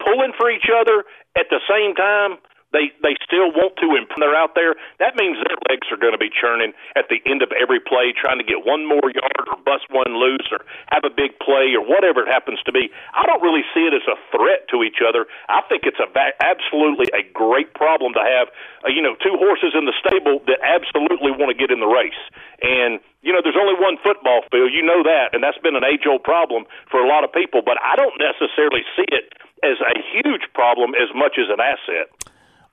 pulling 0.00 0.32
for 0.36 0.50
each 0.50 0.68
other 0.72 1.04
at 1.36 1.46
the 1.50 1.60
same 1.68 1.94
time, 1.94 2.38
they 2.72 2.90
they 3.02 3.14
still 3.22 3.54
want 3.54 3.78
to 3.78 3.94
and 3.94 4.06
they're 4.18 4.34
out 4.34 4.54
there, 4.58 4.74
that 4.98 5.14
means 5.14 5.38
their 5.44 5.58
legs 5.70 5.86
are 5.90 6.00
going 6.00 6.16
to 6.16 6.20
be 6.20 6.30
churning 6.30 6.74
at 6.98 7.06
the 7.08 7.22
end 7.24 7.42
of 7.42 7.52
every 7.54 7.78
play, 7.78 8.10
trying 8.12 8.38
to 8.38 8.46
get 8.46 8.66
one 8.66 8.84
more 8.86 9.06
yard 9.12 9.46
or 9.46 9.56
bust 9.62 9.86
one 9.90 10.18
loose 10.18 10.46
or 10.50 10.66
have 10.90 11.06
a 11.06 11.12
big 11.12 11.38
play 11.38 11.72
or 11.78 11.84
whatever 11.84 12.26
it 12.26 12.30
happens 12.30 12.58
to 12.66 12.72
be. 12.72 12.90
I 13.14 13.24
don't 13.24 13.42
really 13.42 13.62
see 13.70 13.86
it 13.86 13.94
as 13.94 14.06
a 14.10 14.18
threat 14.34 14.66
to 14.74 14.82
each 14.82 14.98
other. 14.98 15.30
I 15.48 15.62
think 15.70 15.86
it's 15.86 16.00
a 16.02 16.08
absolutely 16.42 17.06
a 17.14 17.22
great 17.30 17.72
problem 17.74 18.12
to 18.14 18.24
have. 18.24 18.48
Uh, 18.82 18.90
you 18.90 19.02
know, 19.02 19.14
two 19.22 19.36
horses 19.38 19.74
in 19.78 19.86
the 19.86 19.94
stable 20.02 20.42
that 20.50 20.58
absolutely 20.64 21.30
want 21.30 21.54
to 21.54 21.58
get 21.58 21.70
in 21.70 21.78
the 21.78 21.90
race, 21.90 22.18
and 22.62 22.98
you 23.22 23.34
know, 23.34 23.42
there's 23.42 23.58
only 23.58 23.74
one 23.74 23.98
football 24.06 24.46
field. 24.54 24.70
You 24.70 24.86
know 24.86 25.02
that, 25.02 25.34
and 25.34 25.42
that's 25.42 25.58
been 25.58 25.74
an 25.74 25.82
age 25.82 26.06
old 26.06 26.22
problem 26.22 26.62
for 26.90 27.02
a 27.02 27.08
lot 27.10 27.26
of 27.26 27.34
people. 27.34 27.58
But 27.58 27.74
I 27.82 27.98
don't 27.98 28.14
necessarily 28.22 28.86
see 28.94 29.06
it 29.10 29.34
as 29.66 29.82
a 29.82 29.98
huge 30.14 30.46
problem 30.54 30.94
as 30.94 31.10
much 31.10 31.34
as 31.34 31.50
an 31.50 31.58
asset. 31.58 32.06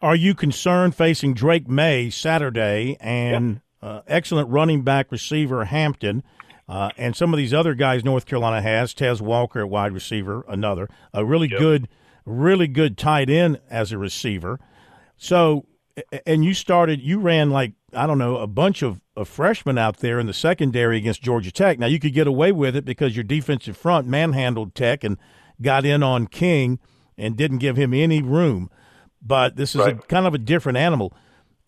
Are 0.04 0.18
you 0.18 0.36
concerned 0.36 0.96
facing 0.96 1.34
Drake 1.34 1.70
Maye 1.70 2.10
Saturday 2.10 2.98
and 3.00 3.62
yeah. 3.82 3.90
uh, 3.90 4.02
excellent 4.06 4.50
running 4.50 4.82
back 4.82 5.10
receiver 5.14 5.64
Hampton? 5.64 6.24
Uh, 6.68 6.90
and 6.98 7.16
some 7.16 7.34
of 7.34 7.38
these 7.38 7.54
other 7.54 7.74
guys 7.74 8.04
North 8.04 8.26
Carolina 8.26 8.62
has, 8.62 8.94
Tez 8.94 9.22
Walker 9.22 9.62
at 9.62 9.70
wide 9.70 9.94
receiver, 9.94 10.44
another, 10.50 10.90
a 11.14 11.24
really 11.24 11.48
yep. 11.48 11.58
good, 11.58 11.88
really 12.26 12.68
good 12.68 12.98
tight 12.98 13.30
end 13.30 13.62
as 13.70 13.94
a 13.94 13.98
receiver. 13.98 14.60
So, 15.16 15.68
and 16.28 16.44
you 16.44 16.54
started, 16.54 17.02
you 17.02 17.22
ran 17.22 17.50
like, 17.50 17.72
I 17.94 18.06
don't 18.06 18.18
know, 18.18 18.40
a 18.40 18.48
bunch 18.48 18.82
of, 18.82 19.00
of 19.16 19.30
freshmen 19.30 19.78
out 19.78 20.00
there 20.00 20.20
in 20.20 20.28
the 20.28 20.34
secondary 20.34 20.98
against 20.98 21.22
Georgia 21.22 21.52
Tech. 21.52 21.80
Now, 21.80 21.88
you 21.88 22.00
could 22.00 22.14
get 22.14 22.28
away 22.28 22.52
with 22.52 22.76
it 22.76 22.84
because 22.84 23.16
your 23.16 23.24
defensive 23.24 23.78
front 23.78 24.06
manhandled 24.06 24.76
Tech 24.76 25.06
and 25.06 25.18
got 25.62 25.86
in 25.86 26.04
on 26.04 26.28
King 26.28 26.80
and 27.18 27.38
didn't 27.38 27.60
give 27.60 27.78
him 27.78 27.94
any 27.94 28.22
room 28.22 28.70
but 29.26 29.56
this 29.56 29.76
is 29.76 29.82
right. 29.82 29.96
a 29.98 30.02
kind 30.02 30.28
of 30.28 30.34
a 30.34 30.38
different 30.38 30.78
animal. 30.78 31.14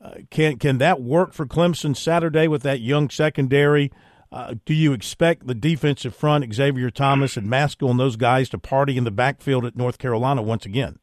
Uh, 0.01 0.15
can 0.29 0.57
can 0.57 0.77
that 0.79 1.01
work 1.01 1.33
for 1.33 1.45
Clemson 1.45 1.95
Saturday 1.95 2.47
with 2.47 2.63
that 2.63 2.81
young 2.81 3.09
secondary? 3.09 3.91
Uh, 4.31 4.55
do 4.65 4.73
you 4.73 4.91
expect 4.91 5.47
the 5.47 5.55
defensive 5.55 6.13
front, 6.13 6.53
Xavier 6.53 6.89
Thomas 6.89 7.37
and 7.37 7.47
Mascoll 7.47 7.89
and 7.89 7.99
those 7.99 8.17
guys 8.17 8.49
to 8.49 8.57
party 8.57 8.97
in 8.97 9.03
the 9.03 9.11
backfield 9.11 9.65
at 9.65 9.75
North 9.75 9.97
Carolina 9.97 10.41
once 10.41 10.65
again? 10.65 10.99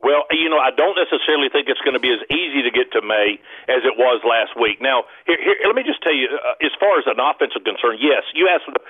Well, 0.00 0.24
you 0.32 0.48
know, 0.48 0.56
I 0.56 0.72
don't 0.72 0.96
necessarily 0.96 1.52
think 1.52 1.68
it's 1.68 1.80
going 1.84 1.92
to 1.92 2.00
be 2.00 2.08
as 2.08 2.24
easy 2.32 2.64
to 2.64 2.72
get 2.72 2.88
to 2.96 3.04
Maye 3.04 3.36
as 3.68 3.84
it 3.84 4.00
was 4.00 4.24
last 4.24 4.56
week. 4.56 4.80
Now, 4.80 5.04
here, 5.28 5.36
here 5.36 5.60
let 5.68 5.76
me 5.76 5.84
just 5.84 6.00
tell 6.00 6.16
you, 6.16 6.32
uh, 6.32 6.56
as 6.64 6.72
far 6.80 6.96
as 6.96 7.04
an 7.04 7.20
offensive 7.20 7.68
concern, 7.68 8.00
yes, 8.00 8.24
you 8.32 8.48
asked 8.48 8.64
the, 8.64 8.80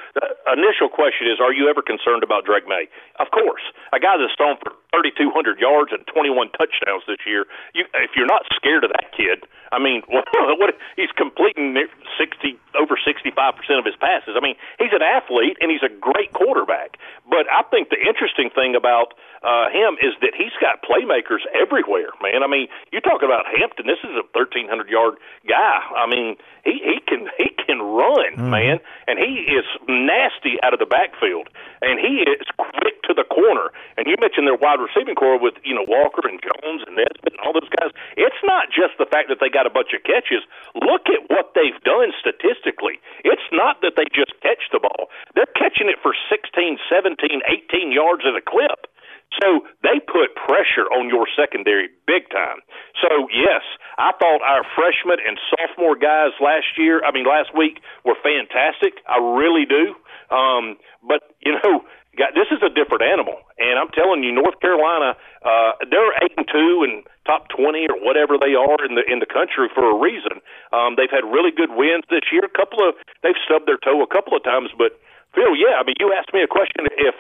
initial 0.55 0.87
question 0.87 1.27
is, 1.27 1.43
are 1.43 1.51
you 1.51 1.67
ever 1.67 1.83
concerned 1.83 2.23
about 2.23 2.47
Drake 2.47 2.71
Maye? 2.71 2.87
Of 3.19 3.35
course, 3.35 3.63
a 3.91 3.99
guy 3.99 4.15
that's 4.23 4.31
thrown 4.39 4.55
for 4.63 4.71
3,200 4.95 5.59
yards 5.59 5.91
and 5.91 6.07
21 6.07 6.55
touchdowns 6.55 7.03
this 7.11 7.19
year. 7.27 7.47
You, 7.75 7.91
if 7.99 8.15
you're 8.15 8.31
not 8.31 8.47
scared 8.55 8.87
of 8.87 8.95
that 8.95 9.11
kid, 9.11 9.51
I 9.75 9.83
mean, 9.83 10.03
what, 10.15 10.31
what 10.31 10.79
he's 10.95 11.11
completing 11.19 11.75
60 11.75 12.55
over 12.79 12.95
65 12.95 13.35
percent 13.57 13.79
of 13.79 13.87
his 13.87 13.99
passes. 13.99 14.39
I 14.39 14.43
mean, 14.43 14.55
he's 14.79 14.95
an 14.95 15.03
athlete 15.03 15.59
and 15.61 15.71
he's 15.71 15.83
a 15.83 15.91
great 15.91 16.33
quarterback. 16.33 16.99
But 17.27 17.51
I 17.51 17.63
think 17.71 17.91
the 17.91 17.99
interesting 17.99 18.51
thing 18.51 18.75
about 18.75 19.15
uh, 19.43 19.71
him 19.71 19.97
is 20.03 20.15
that 20.21 20.37
he's 20.37 20.55
got 20.61 20.83
playmakers 21.01 21.41
everywhere, 21.55 22.11
man. 22.23 22.43
I 22.43 22.47
mean, 22.47 22.69
you 22.93 23.01
talk 23.01 23.23
about 23.23 23.47
Hampton. 23.47 23.87
This 23.87 24.01
is 24.05 24.17
a 24.17 24.25
1,300 24.37 24.89
yard 24.89 25.15
guy. 25.49 25.81
I 25.97 26.07
mean, 26.07 26.37
he 26.65 26.81
he 26.85 27.01
can 27.07 27.29
he 27.39 27.51
can 27.57 27.81
run, 27.81 28.37
mm-hmm. 28.37 28.51
man, 28.51 28.81
and 29.09 29.19
he 29.19 29.49
is 29.49 29.65
nasty 29.89 30.61
out 30.63 30.73
of 30.73 30.81
the 30.81 30.87
backfield, 30.87 31.49
and 31.83 31.99
he 31.99 32.25
is 32.29 32.45
quick 32.59 33.03
to 33.09 33.15
the 33.15 33.25
corner. 33.25 33.73
And 33.97 34.07
you 34.07 34.17
mentioned 34.21 34.47
their 34.47 34.59
wide 34.59 34.81
receiving 34.81 35.15
corps 35.15 35.41
with 35.41 35.55
you 35.65 35.75
know 35.75 35.85
Walker 35.89 36.27
and 36.29 36.41
Jones 36.41 36.85
and 36.87 36.97
Nesbit 36.97 37.33
and 37.33 37.41
all 37.45 37.53
those 37.53 37.71
guys. 37.81 37.91
It's 38.17 38.43
not 38.45 38.69
just 38.69 38.99
the 38.99 39.09
fact 39.09 39.29
that 39.33 39.41
they 39.41 39.49
got 39.49 39.67
a 39.67 39.73
bunch 39.73 39.97
of 39.97 40.05
catches. 40.05 40.45
Look 40.77 41.09
at 41.09 41.29
what 41.33 41.57
they've 41.57 41.81
done 41.83 42.13
statistically. 42.21 43.01
It's 43.25 43.49
not 43.53 43.81
that 43.81 43.97
they 43.97 44.07
just 44.13 44.37
catch 44.45 44.69
the 44.73 44.81
ball; 44.81 45.09
they're 45.35 45.51
catching 45.57 45.89
it 45.89 45.99
for 46.03 46.13
16, 46.29 46.79
17, 46.89 47.41
18 47.49 47.93
yards 47.93 48.23
at 48.29 48.37
a 48.37 48.45
clip. 48.45 48.91
So 49.39 49.63
they 49.83 50.03
put 50.03 50.35
pressure 50.35 50.91
on 50.91 51.09
your 51.09 51.27
secondary 51.39 51.89
big 52.07 52.27
time. 52.35 52.59
So 52.99 53.31
yes, 53.31 53.63
I 53.99 54.11
thought 54.19 54.43
our 54.43 54.67
freshman 54.75 55.23
and 55.23 55.39
sophomore 55.55 55.95
guys 55.95 56.35
last 56.43 56.75
year, 56.77 57.03
I 57.07 57.13
mean 57.15 57.27
last 57.27 57.55
week, 57.57 57.79
were 58.05 58.19
fantastic. 58.19 58.99
I 59.07 59.23
really 59.23 59.65
do. 59.67 59.95
Um, 60.35 60.77
but 61.07 61.23
you 61.41 61.55
know, 61.63 61.87
this 62.35 62.51
is 62.51 62.59
a 62.63 62.69
different 62.69 63.07
animal, 63.07 63.39
and 63.59 63.79
I'm 63.79 63.89
telling 63.95 64.23
you, 64.27 64.35
North 64.35 64.59
Carolina, 64.61 65.15
uh, 65.47 65.73
they're 65.89 66.13
eight 66.21 66.35
and 66.37 66.47
two 66.51 66.83
and 66.83 67.07
top 67.25 67.47
twenty 67.55 67.87
or 67.87 67.97
whatever 68.03 68.35
they 68.35 68.59
are 68.59 68.83
in 68.83 68.99
the 68.99 69.07
in 69.07 69.23
the 69.23 69.31
country 69.31 69.71
for 69.71 69.87
a 69.87 69.97
reason. 69.97 70.43
Um, 70.75 70.99
they've 70.99 71.11
had 71.11 71.23
really 71.23 71.55
good 71.55 71.71
wins 71.71 72.05
this 72.11 72.27
year. 72.35 72.43
A 72.43 72.51
couple 72.51 72.83
of 72.83 72.99
they've 73.23 73.39
stubbed 73.47 73.71
their 73.71 73.79
toe 73.79 74.03
a 74.03 74.11
couple 74.11 74.35
of 74.35 74.43
times, 74.43 74.75
but 74.75 74.99
Phil, 75.35 75.55
yeah, 75.55 75.79
I 75.79 75.87
mean, 75.87 75.95
you 76.03 76.11
asked 76.11 76.35
me 76.35 76.43
a 76.43 76.51
question 76.51 76.91
if 76.99 77.15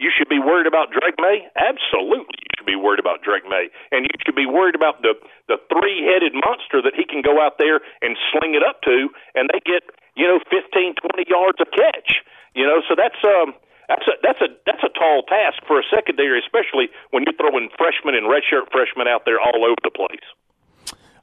you 0.00 0.08
should 0.08 0.32
be 0.32 0.40
worried 0.40 0.66
about 0.66 0.88
Drake 0.90 1.20
Maye? 1.20 1.44
Absolutely, 1.60 2.40
you 2.40 2.52
should 2.56 2.66
be 2.66 2.80
worried 2.80 2.98
about 2.98 3.20
Drake 3.20 3.44
Maye. 3.44 3.68
and 3.92 4.08
you 4.08 4.14
should 4.24 4.34
be 4.34 4.48
worried 4.48 4.74
about 4.74 5.04
the 5.04 5.12
the 5.46 5.60
three 5.68 6.00
headed 6.08 6.32
monster 6.32 6.80
that 6.80 6.96
he 6.96 7.04
can 7.04 7.20
go 7.20 7.36
out 7.38 7.60
there 7.60 7.84
and 8.00 8.16
sling 8.32 8.56
it 8.56 8.64
up 8.64 8.80
to, 8.88 9.12
and 9.36 9.52
they 9.52 9.60
get 9.60 9.84
you 10.16 10.26
know 10.26 10.40
fifteen, 10.48 10.96
twenty 10.96 11.28
yards 11.28 11.60
a 11.60 11.68
catch. 11.68 12.24
You 12.56 12.64
know, 12.64 12.80
so 12.88 12.96
that's 12.96 13.20
um 13.22 13.52
that's 13.92 14.06
a 14.08 14.14
that's 14.22 14.40
a 14.40 14.48
that's 14.64 14.82
a 14.82 14.92
tall 14.96 15.22
task 15.28 15.60
for 15.68 15.78
a 15.78 15.84
secondary, 15.92 16.40
especially 16.40 16.88
when 17.12 17.24
you're 17.28 17.36
throwing 17.36 17.68
freshmen 17.76 18.16
and 18.16 18.24
redshirt 18.26 18.72
freshmen 18.72 19.06
out 19.06 19.28
there 19.28 19.38
all 19.38 19.62
over 19.68 19.78
the 19.84 19.92
place. 19.92 20.26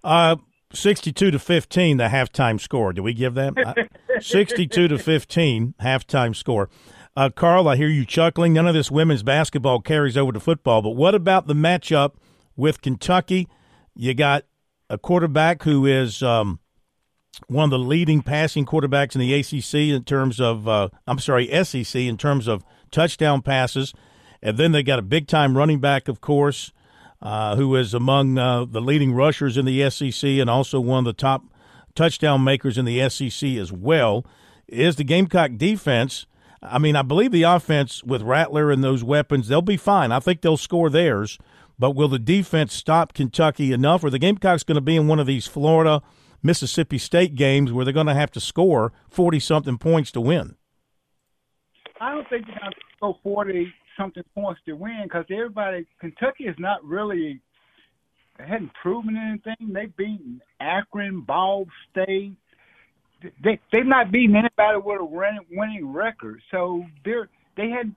Uh, 0.03 0.37
62 0.73 1.31
to 1.31 1.39
15 1.39 1.97
the 1.97 2.05
halftime 2.05 2.59
score. 2.59 2.93
Do 2.93 3.01
we 3.01 3.13
give 3.13 3.33
that? 3.35 3.87
62 4.19 4.87
to 4.87 4.97
15 4.97 5.73
halftime 5.81 6.35
score. 6.35 6.69
Uh, 7.17 7.31
Carl, 7.31 7.67
I 7.67 7.77
hear 7.77 7.87
you 7.87 8.05
chuckling. 8.05 8.53
None 8.53 8.67
of 8.67 8.75
this 8.75 8.91
women's 8.91 9.23
basketball 9.23 9.79
carries 9.81 10.15
over 10.15 10.31
to 10.31 10.39
football, 10.39 10.83
but 10.83 10.91
what 10.91 11.15
about 11.15 11.47
the 11.47 11.55
matchup 11.55 12.11
with 12.55 12.83
Kentucky? 12.83 13.47
You 13.95 14.13
got 14.13 14.43
a 14.87 14.99
quarterback 14.99 15.63
who 15.63 15.87
is 15.87 16.21
um, 16.21 16.59
one 17.47 17.63
of 17.63 17.69
the 17.71 17.79
leading 17.79 18.21
passing 18.21 18.67
quarterbacks 18.67 19.15
in 19.15 19.21
the 19.21 19.33
ACC 19.33 19.95
in 19.95 20.03
terms 20.03 20.39
of, 20.39 20.67
uh, 20.67 20.89
I'm 21.07 21.17
sorry, 21.17 21.47
SEC 21.63 21.99
in 21.99 22.17
terms 22.17 22.47
of 22.47 22.63
touchdown 22.91 23.41
passes. 23.41 23.95
And 24.43 24.59
then 24.59 24.71
they 24.71 24.83
got 24.83 24.99
a 24.99 25.01
big 25.01 25.25
time 25.25 25.57
running 25.57 25.79
back, 25.79 26.07
of 26.07 26.21
course, 26.21 26.71
uh, 27.19 27.55
who 27.55 27.75
is 27.77 27.95
among 27.95 28.37
uh, 28.37 28.65
the 28.65 28.79
leading 28.79 29.11
rushers 29.11 29.57
in 29.57 29.65
the 29.65 29.89
SEC 29.89 30.23
and 30.23 30.51
also 30.51 30.79
one 30.79 30.99
of 30.99 31.05
the 31.05 31.13
top 31.13 31.45
touchdown 31.95 32.43
makers 32.43 32.77
in 32.77 32.85
the 32.85 33.09
SEC 33.09 33.55
as 33.55 33.71
well. 33.71 34.23
Is 34.67 34.97
the 34.97 35.03
Gamecock 35.03 35.57
defense 35.57 36.27
I 36.61 36.79
mean, 36.79 36.95
I 36.95 37.01
believe 37.01 37.31
the 37.31 37.43
offense 37.43 38.03
with 38.03 38.21
Rattler 38.21 38.71
and 38.71 38.83
those 38.83 39.03
weapons, 39.03 39.47
they'll 39.47 39.61
be 39.61 39.77
fine. 39.77 40.11
I 40.11 40.19
think 40.19 40.41
they'll 40.41 40.57
score 40.57 40.89
theirs. 40.89 41.37
But 41.79 41.91
will 41.91 42.07
the 42.07 42.19
defense 42.19 42.73
stop 42.73 43.13
Kentucky 43.13 43.71
enough? 43.71 44.03
Or 44.03 44.09
the 44.09 44.19
Gamecocks 44.19 44.63
going 44.63 44.75
to 44.75 44.81
be 44.81 44.95
in 44.95 45.07
one 45.07 45.19
of 45.19 45.27
these 45.27 45.45
Florida, 45.45 46.01
Mississippi 46.41 46.97
State 46.97 47.35
games 47.35 47.71
where 47.71 47.85
they're 47.85 47.93
going 47.93 48.07
to 48.07 48.15
have 48.15 48.31
to 48.31 48.39
score 48.39 48.93
40 49.09 49.39
something 49.39 49.77
points 49.77 50.11
to 50.13 50.21
win? 50.21 50.55
I 52.01 52.11
don't 52.11 52.27
think 52.29 52.47
they're 52.47 52.59
going 52.59 52.71
to 52.71 52.77
go 53.01 53.19
40 53.23 53.73
something 53.97 54.23
points 54.33 54.61
to 54.65 54.73
win 54.73 55.01
because 55.03 55.25
everybody, 55.29 55.85
Kentucky 55.99 56.45
is 56.45 56.55
not 56.57 56.83
really, 56.83 57.41
hadn't 58.39 58.71
proven 58.81 59.15
anything. 59.15 59.73
They've 59.73 59.95
beaten 59.95 60.41
Akron, 60.59 61.21
Ball 61.21 61.65
State, 61.91 62.35
they 63.21 63.59
they've 63.71 63.85
not 63.85 64.11
beaten 64.11 64.35
anybody 64.35 64.77
with 64.83 65.01
a 65.01 65.05
winning, 65.05 65.91
record. 65.91 66.41
So 66.51 66.83
they're 67.03 67.29
they 67.55 67.69
had 67.69 67.93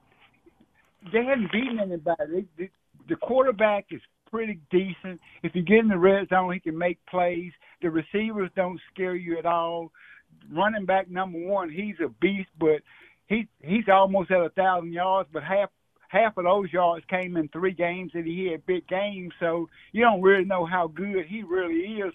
they 1.12 1.24
hadn't 1.24 1.52
beaten 1.52 1.78
anybody. 1.80 2.24
They, 2.32 2.64
they, 2.64 2.70
the 3.08 3.16
quarterback 3.16 3.86
is 3.90 4.00
pretty 4.30 4.60
decent. 4.70 5.20
If 5.42 5.54
you 5.54 5.62
get 5.62 5.78
in 5.78 5.88
the 5.88 5.98
red 5.98 6.28
zone, 6.28 6.52
he 6.52 6.60
can 6.60 6.78
make 6.78 6.98
plays. 7.06 7.52
The 7.82 7.90
receivers 7.90 8.50
don't 8.54 8.80
scare 8.92 9.16
you 9.16 9.38
at 9.38 9.46
all. 9.46 9.90
Running 10.52 10.86
back 10.86 11.10
number 11.10 11.38
one, 11.38 11.70
he's 11.70 11.96
a 12.04 12.08
beast, 12.20 12.50
but 12.58 12.80
he 13.26 13.48
he's 13.60 13.88
almost 13.92 14.30
at 14.30 14.40
a 14.40 14.50
thousand 14.50 14.92
yards, 14.92 15.28
but 15.32 15.42
half 15.42 15.70
half 16.08 16.36
of 16.36 16.44
those 16.44 16.72
yards 16.72 17.04
came 17.08 17.36
in 17.36 17.48
three 17.48 17.72
games 17.72 18.10
that 18.14 18.24
he 18.24 18.48
had 18.50 18.64
big 18.66 18.86
games. 18.88 19.32
So 19.38 19.68
you 19.92 20.02
don't 20.02 20.22
really 20.22 20.44
know 20.44 20.64
how 20.64 20.88
good 20.88 21.26
he 21.26 21.42
really 21.42 22.00
is 22.00 22.12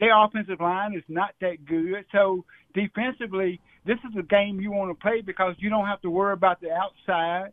their 0.00 0.16
offensive 0.24 0.60
line 0.60 0.94
is 0.94 1.04
not 1.08 1.30
that 1.40 1.64
good. 1.64 2.04
So 2.12 2.44
defensively, 2.74 3.60
this 3.86 3.98
is 4.08 4.16
a 4.18 4.22
game 4.22 4.60
you 4.60 4.70
want 4.70 4.90
to 4.90 5.02
play 5.02 5.20
because 5.20 5.54
you 5.58 5.70
don't 5.70 5.86
have 5.86 6.00
to 6.02 6.10
worry 6.10 6.32
about 6.32 6.60
the 6.60 6.70
outside 6.70 7.52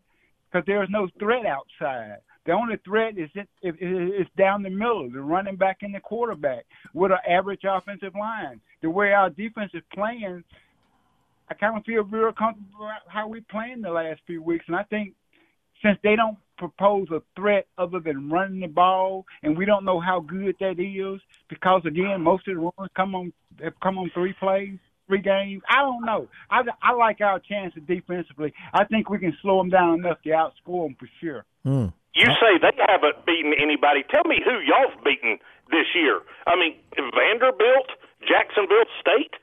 because 0.51 0.65
there's 0.67 0.89
no 0.89 1.07
threat 1.19 1.45
outside. 1.45 2.17
The 2.45 2.51
only 2.51 2.75
threat 2.83 3.17
is 3.17 3.29
it, 3.35 3.47
it, 3.61 3.75
it's 3.79 4.29
down 4.37 4.63
the 4.63 4.69
middle, 4.69 5.09
the 5.09 5.21
running 5.21 5.55
back 5.55 5.77
and 5.81 5.95
the 5.95 6.01
quarterback 6.01 6.65
with 6.93 7.11
an 7.11 7.19
average 7.27 7.61
offensive 7.63 8.13
line. 8.19 8.59
The 8.81 8.89
way 8.89 9.13
our 9.13 9.29
defense 9.29 9.71
is 9.73 9.83
playing, 9.93 10.43
I 11.49 11.53
kind 11.53 11.77
of 11.77 11.85
feel 11.85 12.03
real 12.03 12.33
comfortable 12.33 12.89
how 13.07 13.29
we 13.29 13.41
playing 13.49 13.81
the 13.81 13.91
last 13.91 14.19
few 14.27 14.43
weeks, 14.43 14.65
and 14.67 14.75
I 14.75 14.83
think 14.83 15.13
since 15.81 15.97
they 16.03 16.17
don't 16.17 16.37
propose 16.57 17.07
a 17.11 17.21
threat 17.35 17.67
other 17.77 17.99
than 17.99 18.29
running 18.29 18.61
the 18.61 18.67
ball, 18.67 19.25
and 19.41 19.57
we 19.57 19.65
don't 19.65 19.85
know 19.85 19.99
how 19.99 20.19
good 20.19 20.55
that 20.59 20.79
is 20.79 21.21
because 21.49 21.81
again, 21.85 22.21
most 22.21 22.47
of 22.47 22.55
the 22.55 22.61
runs 22.61 22.91
come 22.95 23.15
on 23.15 23.33
have 23.61 23.73
come 23.81 23.97
on 23.97 24.09
three 24.13 24.33
plays, 24.33 24.77
three 25.07 25.21
games. 25.21 25.61
I 25.69 25.81
don't 25.81 26.05
know. 26.05 26.27
I, 26.49 26.61
I 26.81 26.93
like 26.93 27.21
our 27.21 27.39
chances 27.39 27.81
defensively. 27.87 28.53
I 28.73 28.85
think 28.85 29.09
we 29.09 29.19
can 29.19 29.35
slow 29.41 29.57
them 29.57 29.69
down 29.69 29.99
enough 29.99 30.21
to 30.23 30.29
outscore 30.29 30.87
them 30.87 30.95
for 30.99 31.09
sure. 31.21 31.45
Mm. 31.65 31.93
You 32.15 32.25
say 32.25 32.61
they 32.61 32.77
haven't 32.87 33.25
beaten 33.25 33.53
anybody. 33.59 34.03
Tell 34.13 34.23
me 34.25 34.37
who 34.43 34.59
y'all've 34.61 35.03
beaten 35.03 35.39
this 35.71 35.87
year. 35.95 36.21
I 36.45 36.55
mean, 36.55 36.77
Vanderbilt, 36.95 37.89
Jacksonville 38.27 38.85
State. 39.01 39.33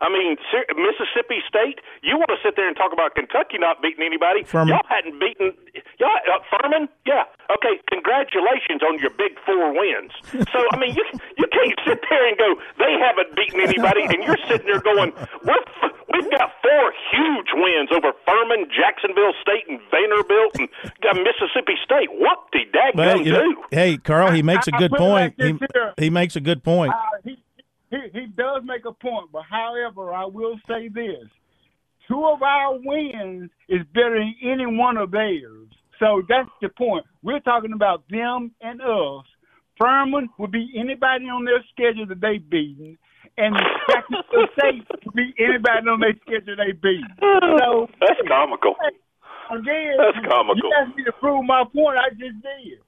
I 0.00 0.08
mean, 0.12 0.36
Mississippi 0.76 1.40
State. 1.48 1.80
You 2.02 2.16
want 2.16 2.28
to 2.30 2.40
sit 2.44 2.56
there 2.56 2.68
and 2.68 2.76
talk 2.76 2.92
about 2.92 3.14
Kentucky 3.14 3.58
not 3.58 3.80
beating 3.80 4.04
anybody? 4.04 4.44
Furman. 4.44 4.76
Y'all 4.76 4.88
hadn't 4.88 5.18
beaten 5.18 5.56
y'all 5.98 6.12
uh, 6.28 6.40
Furman. 6.52 6.88
Yeah. 7.06 7.24
Okay. 7.48 7.80
Congratulations 7.88 8.84
on 8.84 8.98
your 9.00 9.10
big 9.16 9.40
four 9.44 9.72
wins. 9.72 10.12
So 10.52 10.58
I 10.72 10.76
mean, 10.76 10.94
you 10.94 11.04
you 11.38 11.46
can't 11.48 11.78
sit 11.86 12.00
there 12.10 12.28
and 12.28 12.36
go 12.36 12.56
they 12.78 12.96
haven't 13.00 13.34
beaten 13.36 13.60
anybody, 13.60 14.04
and 14.04 14.22
you're 14.24 14.40
sitting 14.48 14.66
there 14.66 14.80
going 14.80 15.12
we're 15.44 15.64
we've 16.12 16.30
got 16.30 16.52
four 16.62 16.92
huge 17.12 17.48
wins 17.54 17.90
over 17.92 18.12
Furman, 18.26 18.66
Jacksonville 18.70 19.34
State, 19.40 19.68
and 19.68 19.80
Vanderbilt, 19.90 20.58
and 20.58 20.68
got 21.02 21.16
Mississippi 21.16 21.74
State. 21.84 22.08
What 22.12 22.38
did 22.52 22.68
that 22.72 22.92
well, 22.94 23.22
do? 23.22 23.32
Know, 23.32 23.64
hey, 23.70 23.96
Carl, 23.98 24.32
he 24.32 24.42
makes 24.42 24.66
a 24.68 24.72
good 24.72 24.92
point. 24.92 25.34
He, 25.38 25.58
he 25.98 26.10
makes 26.10 26.36
a 26.36 26.40
good 26.40 26.62
point. 26.62 26.92
Uh, 26.92 27.15
he, 27.90 27.96
he, 28.12 28.26
does 28.36 28.62
make 28.64 28.84
a 28.84 28.92
point, 28.92 29.30
but 29.32 29.42
however, 29.48 30.12
I 30.12 30.24
will 30.24 30.58
say 30.68 30.88
this: 30.88 31.28
two 32.08 32.24
of 32.26 32.42
our 32.42 32.78
wins 32.78 33.50
is 33.68 33.82
better 33.94 34.18
than 34.18 34.34
any 34.42 34.66
one 34.66 34.96
of 34.96 35.10
theirs. 35.10 35.68
So 35.98 36.22
that's 36.28 36.50
the 36.60 36.68
point. 36.68 37.06
We're 37.22 37.40
talking 37.40 37.72
about 37.72 38.04
them 38.10 38.52
and 38.60 38.80
us. 38.82 39.24
Furman 39.78 40.28
would 40.38 40.52
be 40.52 40.72
anybody 40.78 41.26
on 41.26 41.44
their 41.44 41.62
schedule 41.72 42.06
that 42.06 42.20
they 42.20 42.38
beaten, 42.38 42.98
and 43.36 43.54
Jacksonville 43.88 44.48
State 44.58 44.84
would 45.04 45.14
be 45.14 45.34
anybody 45.38 45.88
on 45.88 46.00
their 46.00 46.16
schedule 46.22 46.56
they 46.56 46.72
beat. 46.72 47.04
So 47.20 47.86
that's 48.00 48.20
comical. 48.26 48.74
Again, 49.52 49.96
that's 50.00 50.26
comical. 50.26 50.56
You 50.56 50.72
asked 50.80 50.96
me 50.96 51.04
to 51.04 51.12
prove 51.12 51.44
my 51.44 51.64
point. 51.72 51.98
I 51.98 52.10
just 52.10 52.40
did. 52.42 52.80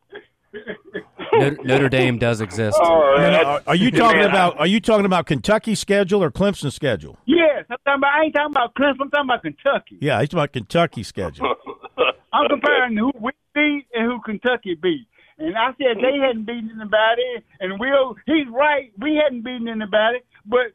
Notre, 1.32 1.62
Notre, 1.62 1.88
Dame 1.88 2.18
does 2.18 2.40
exist. 2.40 2.78
Oh, 2.80 2.86
are, 2.86 3.62
are, 3.66 3.74
you 3.74 3.90
talking 3.90 4.24
about? 4.24 4.58
Are 4.58 4.66
you 4.66 4.80
talking 4.80 5.06
about 5.06 5.26
Kentucky's 5.26 5.78
schedule 5.78 6.22
or 6.22 6.30
Clemson 6.30 6.72
schedule? 6.72 7.18
Yes, 7.26 7.64
I'm 7.70 7.76
talking 7.84 8.00
about, 8.00 8.12
I 8.14 8.24
ain't 8.24 8.34
talking 8.34 8.52
about 8.52 8.74
Clemson. 8.74 9.02
I'm 9.02 9.10
talking 9.10 9.30
about 9.30 9.42
Kentucky. 9.42 9.98
Yeah, 10.00 10.20
he's 10.20 10.28
talking 10.28 10.40
about 10.40 10.52
Kentucky 10.52 11.02
schedule. 11.02 11.54
I'm 12.32 12.48
comparing 12.48 12.96
who 12.96 13.12
we 13.20 13.32
beat 13.54 13.86
and 13.94 14.10
who 14.10 14.20
Kentucky 14.24 14.74
beat. 14.74 15.06
And 15.38 15.56
I 15.56 15.70
said 15.78 16.02
they 16.02 16.18
hadn't 16.18 16.46
beaten 16.46 16.70
anybody, 16.74 17.44
and 17.60 17.78
Will, 17.78 18.16
he's 18.26 18.46
right. 18.52 18.90
We 18.98 19.20
hadn't 19.22 19.44
beaten 19.44 19.68
anybody, 19.68 20.18
but 20.44 20.74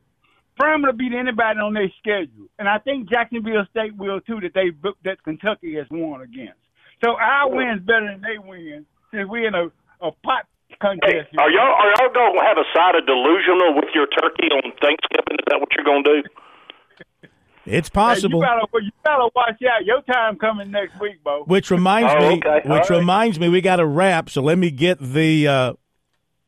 Furman 0.57 0.85
will 0.87 0.93
beat 0.93 1.11
anybody 1.13 1.59
on 1.59 1.73
their 1.73 1.91
schedule, 1.99 2.47
and 2.59 2.69
I 2.69 2.77
think 2.79 3.09
Jacksonville 3.09 3.65
State 3.71 3.97
will 3.97 4.21
too. 4.21 4.39
That 4.39 4.53
they 4.53 4.71
that 5.03 5.21
Kentucky 5.23 5.75
has 5.75 5.87
won 5.91 6.21
against. 6.21 6.59
So 7.03 7.11
our 7.19 7.49
win's 7.49 7.81
better 7.81 8.07
than 8.07 8.21
they 8.21 8.37
win 8.37 8.85
since 9.13 9.29
we 9.29 9.45
in 9.45 9.53
a, 9.53 9.69
a 10.01 10.11
pot 10.11 10.47
contest. 10.81 11.29
Hey, 11.31 11.37
are 11.37 11.51
y'all 11.51 11.73
are 11.77 11.89
y'all 12.01 12.13
gonna 12.13 12.43
have 12.43 12.57
a 12.57 12.67
side 12.73 12.95
of 12.95 13.05
delusional 13.05 13.75
with 13.75 13.93
your 13.93 14.07
turkey 14.07 14.49
on 14.49 14.73
Thanksgiving? 14.81 15.37
Is 15.37 15.45
that 15.47 15.59
what 15.59 15.69
you're 15.77 15.85
gonna 15.85 16.03
do? 16.03 16.23
It's 17.65 17.87
possible. 17.87 18.41
Hey, 18.41 18.47
you, 18.49 18.67
gotta, 18.67 18.85
you 18.85 18.91
gotta 19.05 19.29
watch 19.33 19.61
out. 19.71 19.85
Your 19.85 20.01
time 20.01 20.35
coming 20.35 20.69
next 20.69 20.99
week, 20.99 21.23
Bo. 21.23 21.45
Which 21.45 21.71
reminds 21.71 22.11
oh, 22.11 22.19
me, 22.19 22.41
okay. 22.45 22.59
which 22.65 22.89
right. 22.89 22.99
reminds 22.99 23.39
me, 23.39 23.47
we 23.47 23.61
got 23.61 23.79
a 23.79 23.85
wrap. 23.85 24.29
So 24.29 24.41
let 24.41 24.57
me 24.57 24.69
get 24.69 24.99
the 24.99 25.47
uh, 25.47 25.73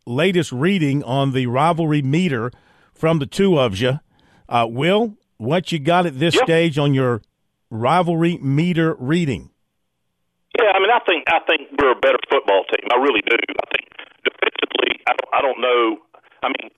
latest 0.05 0.51
reading 0.51 1.03
on 1.05 1.31
the 1.31 1.47
rivalry 1.47 2.01
meter 2.01 2.51
from 2.93 3.19
the 3.19 3.25
two 3.25 3.57
of 3.57 3.77
you. 3.77 4.01
Uh, 4.49 4.67
Will, 4.69 5.15
what 5.37 5.71
you 5.71 5.79
got 5.79 6.05
at 6.05 6.19
this 6.19 6.35
yep. 6.35 6.43
stage 6.43 6.77
on 6.77 6.93
your 6.93 7.21
rivalry 7.69 8.37
meter 8.39 8.95
reading? 8.99 9.51
Yeah, 10.59 10.71
I 10.75 10.79
mean, 10.79 10.89
I 10.89 10.94
think 11.05 11.25
I 11.29 11.39
think 11.45 11.69
we're 11.77 11.93
a 11.93 12.01
better 12.01 12.19
football 12.29 12.65
team. 12.69 12.85
I 12.91 12.97
really 12.97 13.23
do. 13.25 13.37
I 13.37 13.65
think 13.73 13.85
defensively, 14.25 15.01
I 15.07 15.13
don't, 15.13 15.31
I 15.33 15.39
don't 15.41 15.59
know. 15.61 15.81
I 16.43 16.49
mean, 16.49 16.69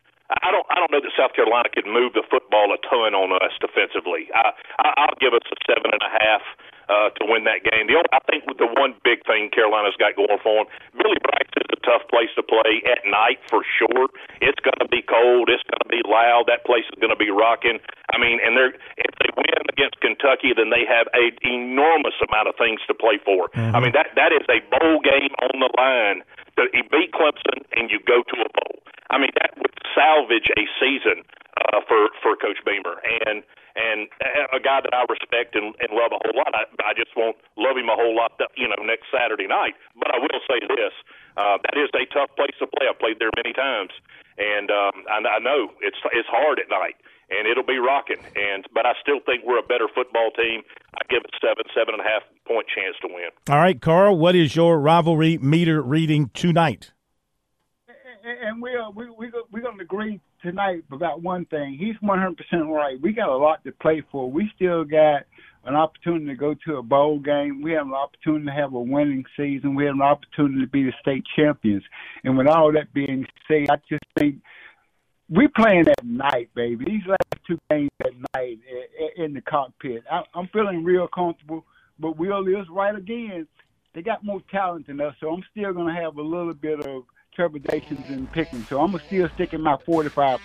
I 0.44 0.52
don't 0.52 0.68
I 0.70 0.76
don't 0.76 0.92
know 0.92 1.00
that 1.00 1.14
South 1.16 1.34
Carolina 1.34 1.72
could 1.72 1.88
move 1.88 2.14
the 2.14 2.24
football 2.28 2.76
a 2.76 2.80
ton 2.84 3.16
on 3.16 3.32
us 3.40 3.56
defensively. 3.60 4.28
I, 4.36 4.52
I 4.84 5.08
I'll 5.08 5.20
give 5.20 5.34
us 5.34 5.44
a 5.48 5.58
seven 5.64 5.96
and 5.96 6.04
a 6.04 6.12
half 6.12 6.44
uh, 6.88 7.12
to 7.20 7.24
win 7.28 7.44
that 7.44 7.64
game. 7.64 7.88
The 7.88 8.00
only, 8.00 8.12
I 8.16 8.22
think 8.28 8.48
the 8.48 8.68
one 8.80 8.96
big 9.04 9.24
thing 9.28 9.52
Carolina's 9.52 9.96
got 10.00 10.16
going 10.16 10.40
for 10.40 10.64
them, 10.64 10.68
Williams-Brice 10.96 11.54
is 11.60 11.70
a 11.76 11.80
tough 11.84 12.08
place 12.08 12.32
to 12.40 12.44
play 12.44 12.84
at 12.88 13.04
night 13.08 13.40
for 13.52 13.64
sure. 13.64 14.08
It's 14.40 14.60
going 14.64 14.80
to 14.80 14.90
be 14.90 15.04
cold. 15.04 15.52
It's 15.52 15.64
going 15.68 15.84
to 15.84 15.92
be 15.92 16.04
loud. 16.08 16.48
That 16.48 16.64
place 16.64 16.88
is 16.88 16.98
going 17.00 17.12
to 17.12 17.20
be 17.20 17.32
rocking. 17.32 17.80
I 18.12 18.16
mean, 18.18 18.40
and 18.40 18.56
they're 18.56 18.76
if 18.98 19.14
they 19.20 19.30
win 19.36 19.68
against 19.68 20.00
Kentucky, 20.00 20.56
then 20.56 20.72
they 20.72 20.88
have 20.88 21.12
a 21.12 21.30
enormous 21.44 22.16
amount 22.24 22.48
of 22.48 22.56
things 22.56 22.80
to 22.88 22.96
play 22.96 23.20
for. 23.22 23.52
Mm-hmm. 23.52 23.76
I 23.76 23.80
mean 23.84 23.94
that 23.94 24.16
that 24.16 24.32
is 24.32 24.48
a 24.48 24.64
bowl 24.72 25.04
game 25.04 25.34
on 25.44 25.60
the 25.60 25.72
line. 25.76 26.24
To 26.56 26.66
you 26.74 26.84
beat 26.90 27.12
Clemson 27.14 27.68
and 27.76 27.92
you 27.92 28.00
go 28.08 28.24
to 28.24 28.36
a 28.42 28.50
bowl. 28.50 28.80
I 29.12 29.20
mean 29.20 29.32
that 29.38 29.54
would 29.60 29.76
salvage 29.94 30.50
a 30.56 30.64
season 30.80 31.28
uh, 31.58 31.82
for 31.88 32.10
for 32.22 32.36
Coach 32.36 32.62
Beamer 32.66 33.02
and 33.26 33.44
and 33.78 34.10
a 34.54 34.60
guy 34.60 34.82
that 34.82 34.94
I 34.94 35.06
respect 35.06 35.54
and, 35.54 35.74
and 35.78 35.94
love 35.94 36.10
a 36.10 36.20
whole 36.26 36.34
lot. 36.34 36.50
I, 36.58 36.66
I 36.82 36.94
just 36.98 37.14
won't 37.14 37.38
love 37.62 37.78
him 37.78 37.94
a 37.94 37.98
whole 37.98 38.18
lot, 38.18 38.34
you 38.58 38.66
know, 38.66 38.82
next 38.82 39.06
Saturday 39.14 39.46
night. 39.46 39.78
But 39.94 40.10
I 40.10 40.18
will 40.18 40.42
say 40.50 40.60
this: 40.66 40.94
uh, 41.38 41.62
that 41.62 41.78
is 41.78 41.90
a 41.94 42.06
tough 42.10 42.34
place 42.36 42.58
to 42.60 42.68
play. 42.68 42.90
I've 42.90 42.98
played 42.98 43.22
there 43.22 43.30
many 43.38 43.54
times, 43.54 43.94
and 44.38 44.70
um, 44.74 45.06
I, 45.10 45.38
I 45.38 45.40
know 45.40 45.70
it's 45.82 45.98
it's 46.14 46.30
hard 46.30 46.60
at 46.60 46.70
night, 46.70 46.98
and 47.30 47.48
it'll 47.48 47.66
be 47.66 47.78
rocking. 47.78 48.22
And 48.36 48.66
but 48.74 48.86
I 48.86 48.94
still 49.02 49.22
think 49.26 49.46
we're 49.46 49.62
a 49.62 49.70
better 49.70 49.88
football 49.94 50.32
team. 50.34 50.66
I 50.98 51.06
give 51.10 51.22
it 51.22 51.34
seven, 51.38 51.64
seven 51.74 51.94
and 51.94 52.02
a 52.02 52.08
half 52.08 52.24
point 52.50 52.68
chance 52.74 52.98
to 53.02 53.08
win. 53.08 53.30
All 53.50 53.62
right, 53.62 53.80
Carl, 53.80 54.18
what 54.18 54.36
is 54.36 54.56
your 54.56 54.80
rivalry 54.80 55.38
meter 55.38 55.82
reading 55.82 56.32
tonight? 56.34 56.92
And 58.26 58.62
we 58.62 58.76
are 58.76 58.92
we 58.92 59.10
we 59.10 59.32
we're 59.52 59.62
going 59.62 59.78
to 59.78 59.84
agree 59.84 60.20
tonight 60.42 60.84
about 60.92 61.22
one 61.22 61.46
thing. 61.46 61.78
He's 61.80 61.96
100% 62.08 62.36
right. 62.70 63.00
We 63.02 63.14
got 63.14 63.30
a 63.30 63.38
lot 63.38 63.64
to 63.66 63.72
play 63.72 64.04
for. 64.12 64.30
We 64.30 64.52
still 64.56 64.84
got 64.84 65.24
an 65.66 65.76
opportunity 65.76 66.28
to 66.28 66.36
go 66.36 66.56
to 66.66 66.78
a 66.78 66.84
bowl 66.84 67.20
game. 67.20 67.62
We 67.62 67.72
have 67.74 67.88
an 67.88 67.94
opportunity 67.94 68.46
to 68.46 68.52
have 68.52 68.74
a 68.74 68.80
winning 68.80 69.26
season. 69.36 69.76
We 69.76 69.86
have 69.86 69.96
an 69.96 70.02
opportunity 70.02 70.62
to 70.62 70.68
be 70.68 70.84
the 70.84 70.94
state 71.02 71.24
champions. 71.36 71.84
And 72.24 72.38
with 72.38 72.48
all 72.48 72.72
that 72.74 72.94
being 72.94 73.26
said, 73.48 73.70
I 73.70 73.78
just 73.90 74.04
think 74.18 74.38
we 75.30 75.48
playing 75.50 75.88
at 75.90 76.06
night, 76.06 76.50
baby. 76.56 76.86
These 76.86 77.08
last 77.08 77.44
two 77.46 77.58
games 77.70 77.90
at 78.02 78.14
night 78.34 78.60
in 79.18 79.34
the 79.34 79.42
cockpit. 79.42 80.04
I'm 80.34 80.48
feeling 80.54 80.84
real 80.84 81.08
comfortable. 81.08 81.66
But 82.00 82.18
Will 82.18 82.48
is 82.48 82.68
right 82.70 82.96
again. 82.96 83.48
They 83.94 84.04
got 84.04 84.24
more 84.24 84.42
talent 84.52 84.88
than 84.88 85.02
us, 85.02 85.16
so 85.20 85.34
I'm 85.34 85.44
still 85.52 85.74
going 85.74 85.94
to 85.94 86.02
have 86.02 86.18
a 86.18 86.22
little 86.22 86.54
bit 86.54 86.80
of 86.80 87.04
trepidations 87.38 88.10
in 88.10 88.28
picking. 88.28 88.64
So 88.64 88.82
I'm 88.82 89.00
still 89.06 89.30
sticking 89.36 89.62
my 89.62 89.78
45%. 89.78 90.40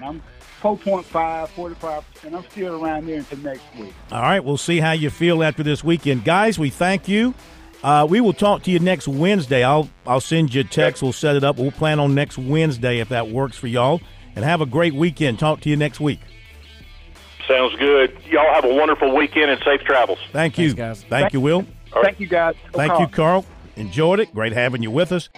I'm 0.00 0.22
4.5, 0.62 1.04
45%. 1.48 2.34
I'm 2.34 2.44
still 2.50 2.82
around 2.82 3.06
there 3.06 3.18
until 3.18 3.38
next 3.38 3.64
week. 3.78 3.92
All 4.12 4.22
right. 4.22 4.42
We'll 4.42 4.56
see 4.56 4.78
how 4.78 4.92
you 4.92 5.10
feel 5.10 5.42
after 5.42 5.62
this 5.62 5.84
weekend. 5.84 6.24
Guys, 6.24 6.58
we 6.58 6.70
thank 6.70 7.08
you. 7.08 7.34
Uh, 7.82 8.06
we 8.08 8.20
will 8.20 8.32
talk 8.32 8.62
to 8.62 8.70
you 8.70 8.78
next 8.78 9.06
Wednesday. 9.06 9.62
I'll 9.62 9.90
I'll 10.06 10.20
send 10.20 10.54
you 10.54 10.62
a 10.62 10.64
text. 10.64 11.02
We'll 11.02 11.12
set 11.12 11.36
it 11.36 11.44
up. 11.44 11.58
We'll 11.58 11.72
plan 11.72 12.00
on 12.00 12.14
next 12.14 12.38
Wednesday 12.38 13.00
if 13.00 13.10
that 13.10 13.28
works 13.28 13.56
for 13.56 13.66
y'all. 13.66 14.00
And 14.34 14.44
have 14.44 14.60
a 14.60 14.66
great 14.66 14.94
weekend. 14.94 15.38
Talk 15.38 15.60
to 15.62 15.68
you 15.68 15.76
next 15.76 16.00
week. 16.00 16.20
Sounds 17.46 17.76
good. 17.76 18.16
Y'all 18.28 18.52
have 18.54 18.64
a 18.64 18.74
wonderful 18.74 19.14
weekend 19.14 19.50
and 19.50 19.62
safe 19.62 19.80
travels. 19.82 20.18
Thank 20.32 20.58
you. 20.58 20.72
Thanks, 20.72 21.02
guys. 21.02 21.08
Thank 21.08 21.32
you, 21.32 21.40
Will. 21.40 21.66
Thank 22.02 22.20
you, 22.20 22.26
guys. 22.26 22.54
Thank 22.72 22.98
you, 22.98 23.08
Carl. 23.08 23.44
Enjoyed 23.76 24.20
it. 24.20 24.32
Great 24.34 24.52
having 24.52 24.82
you 24.82 24.90
with 24.90 25.12
us. 25.12 25.28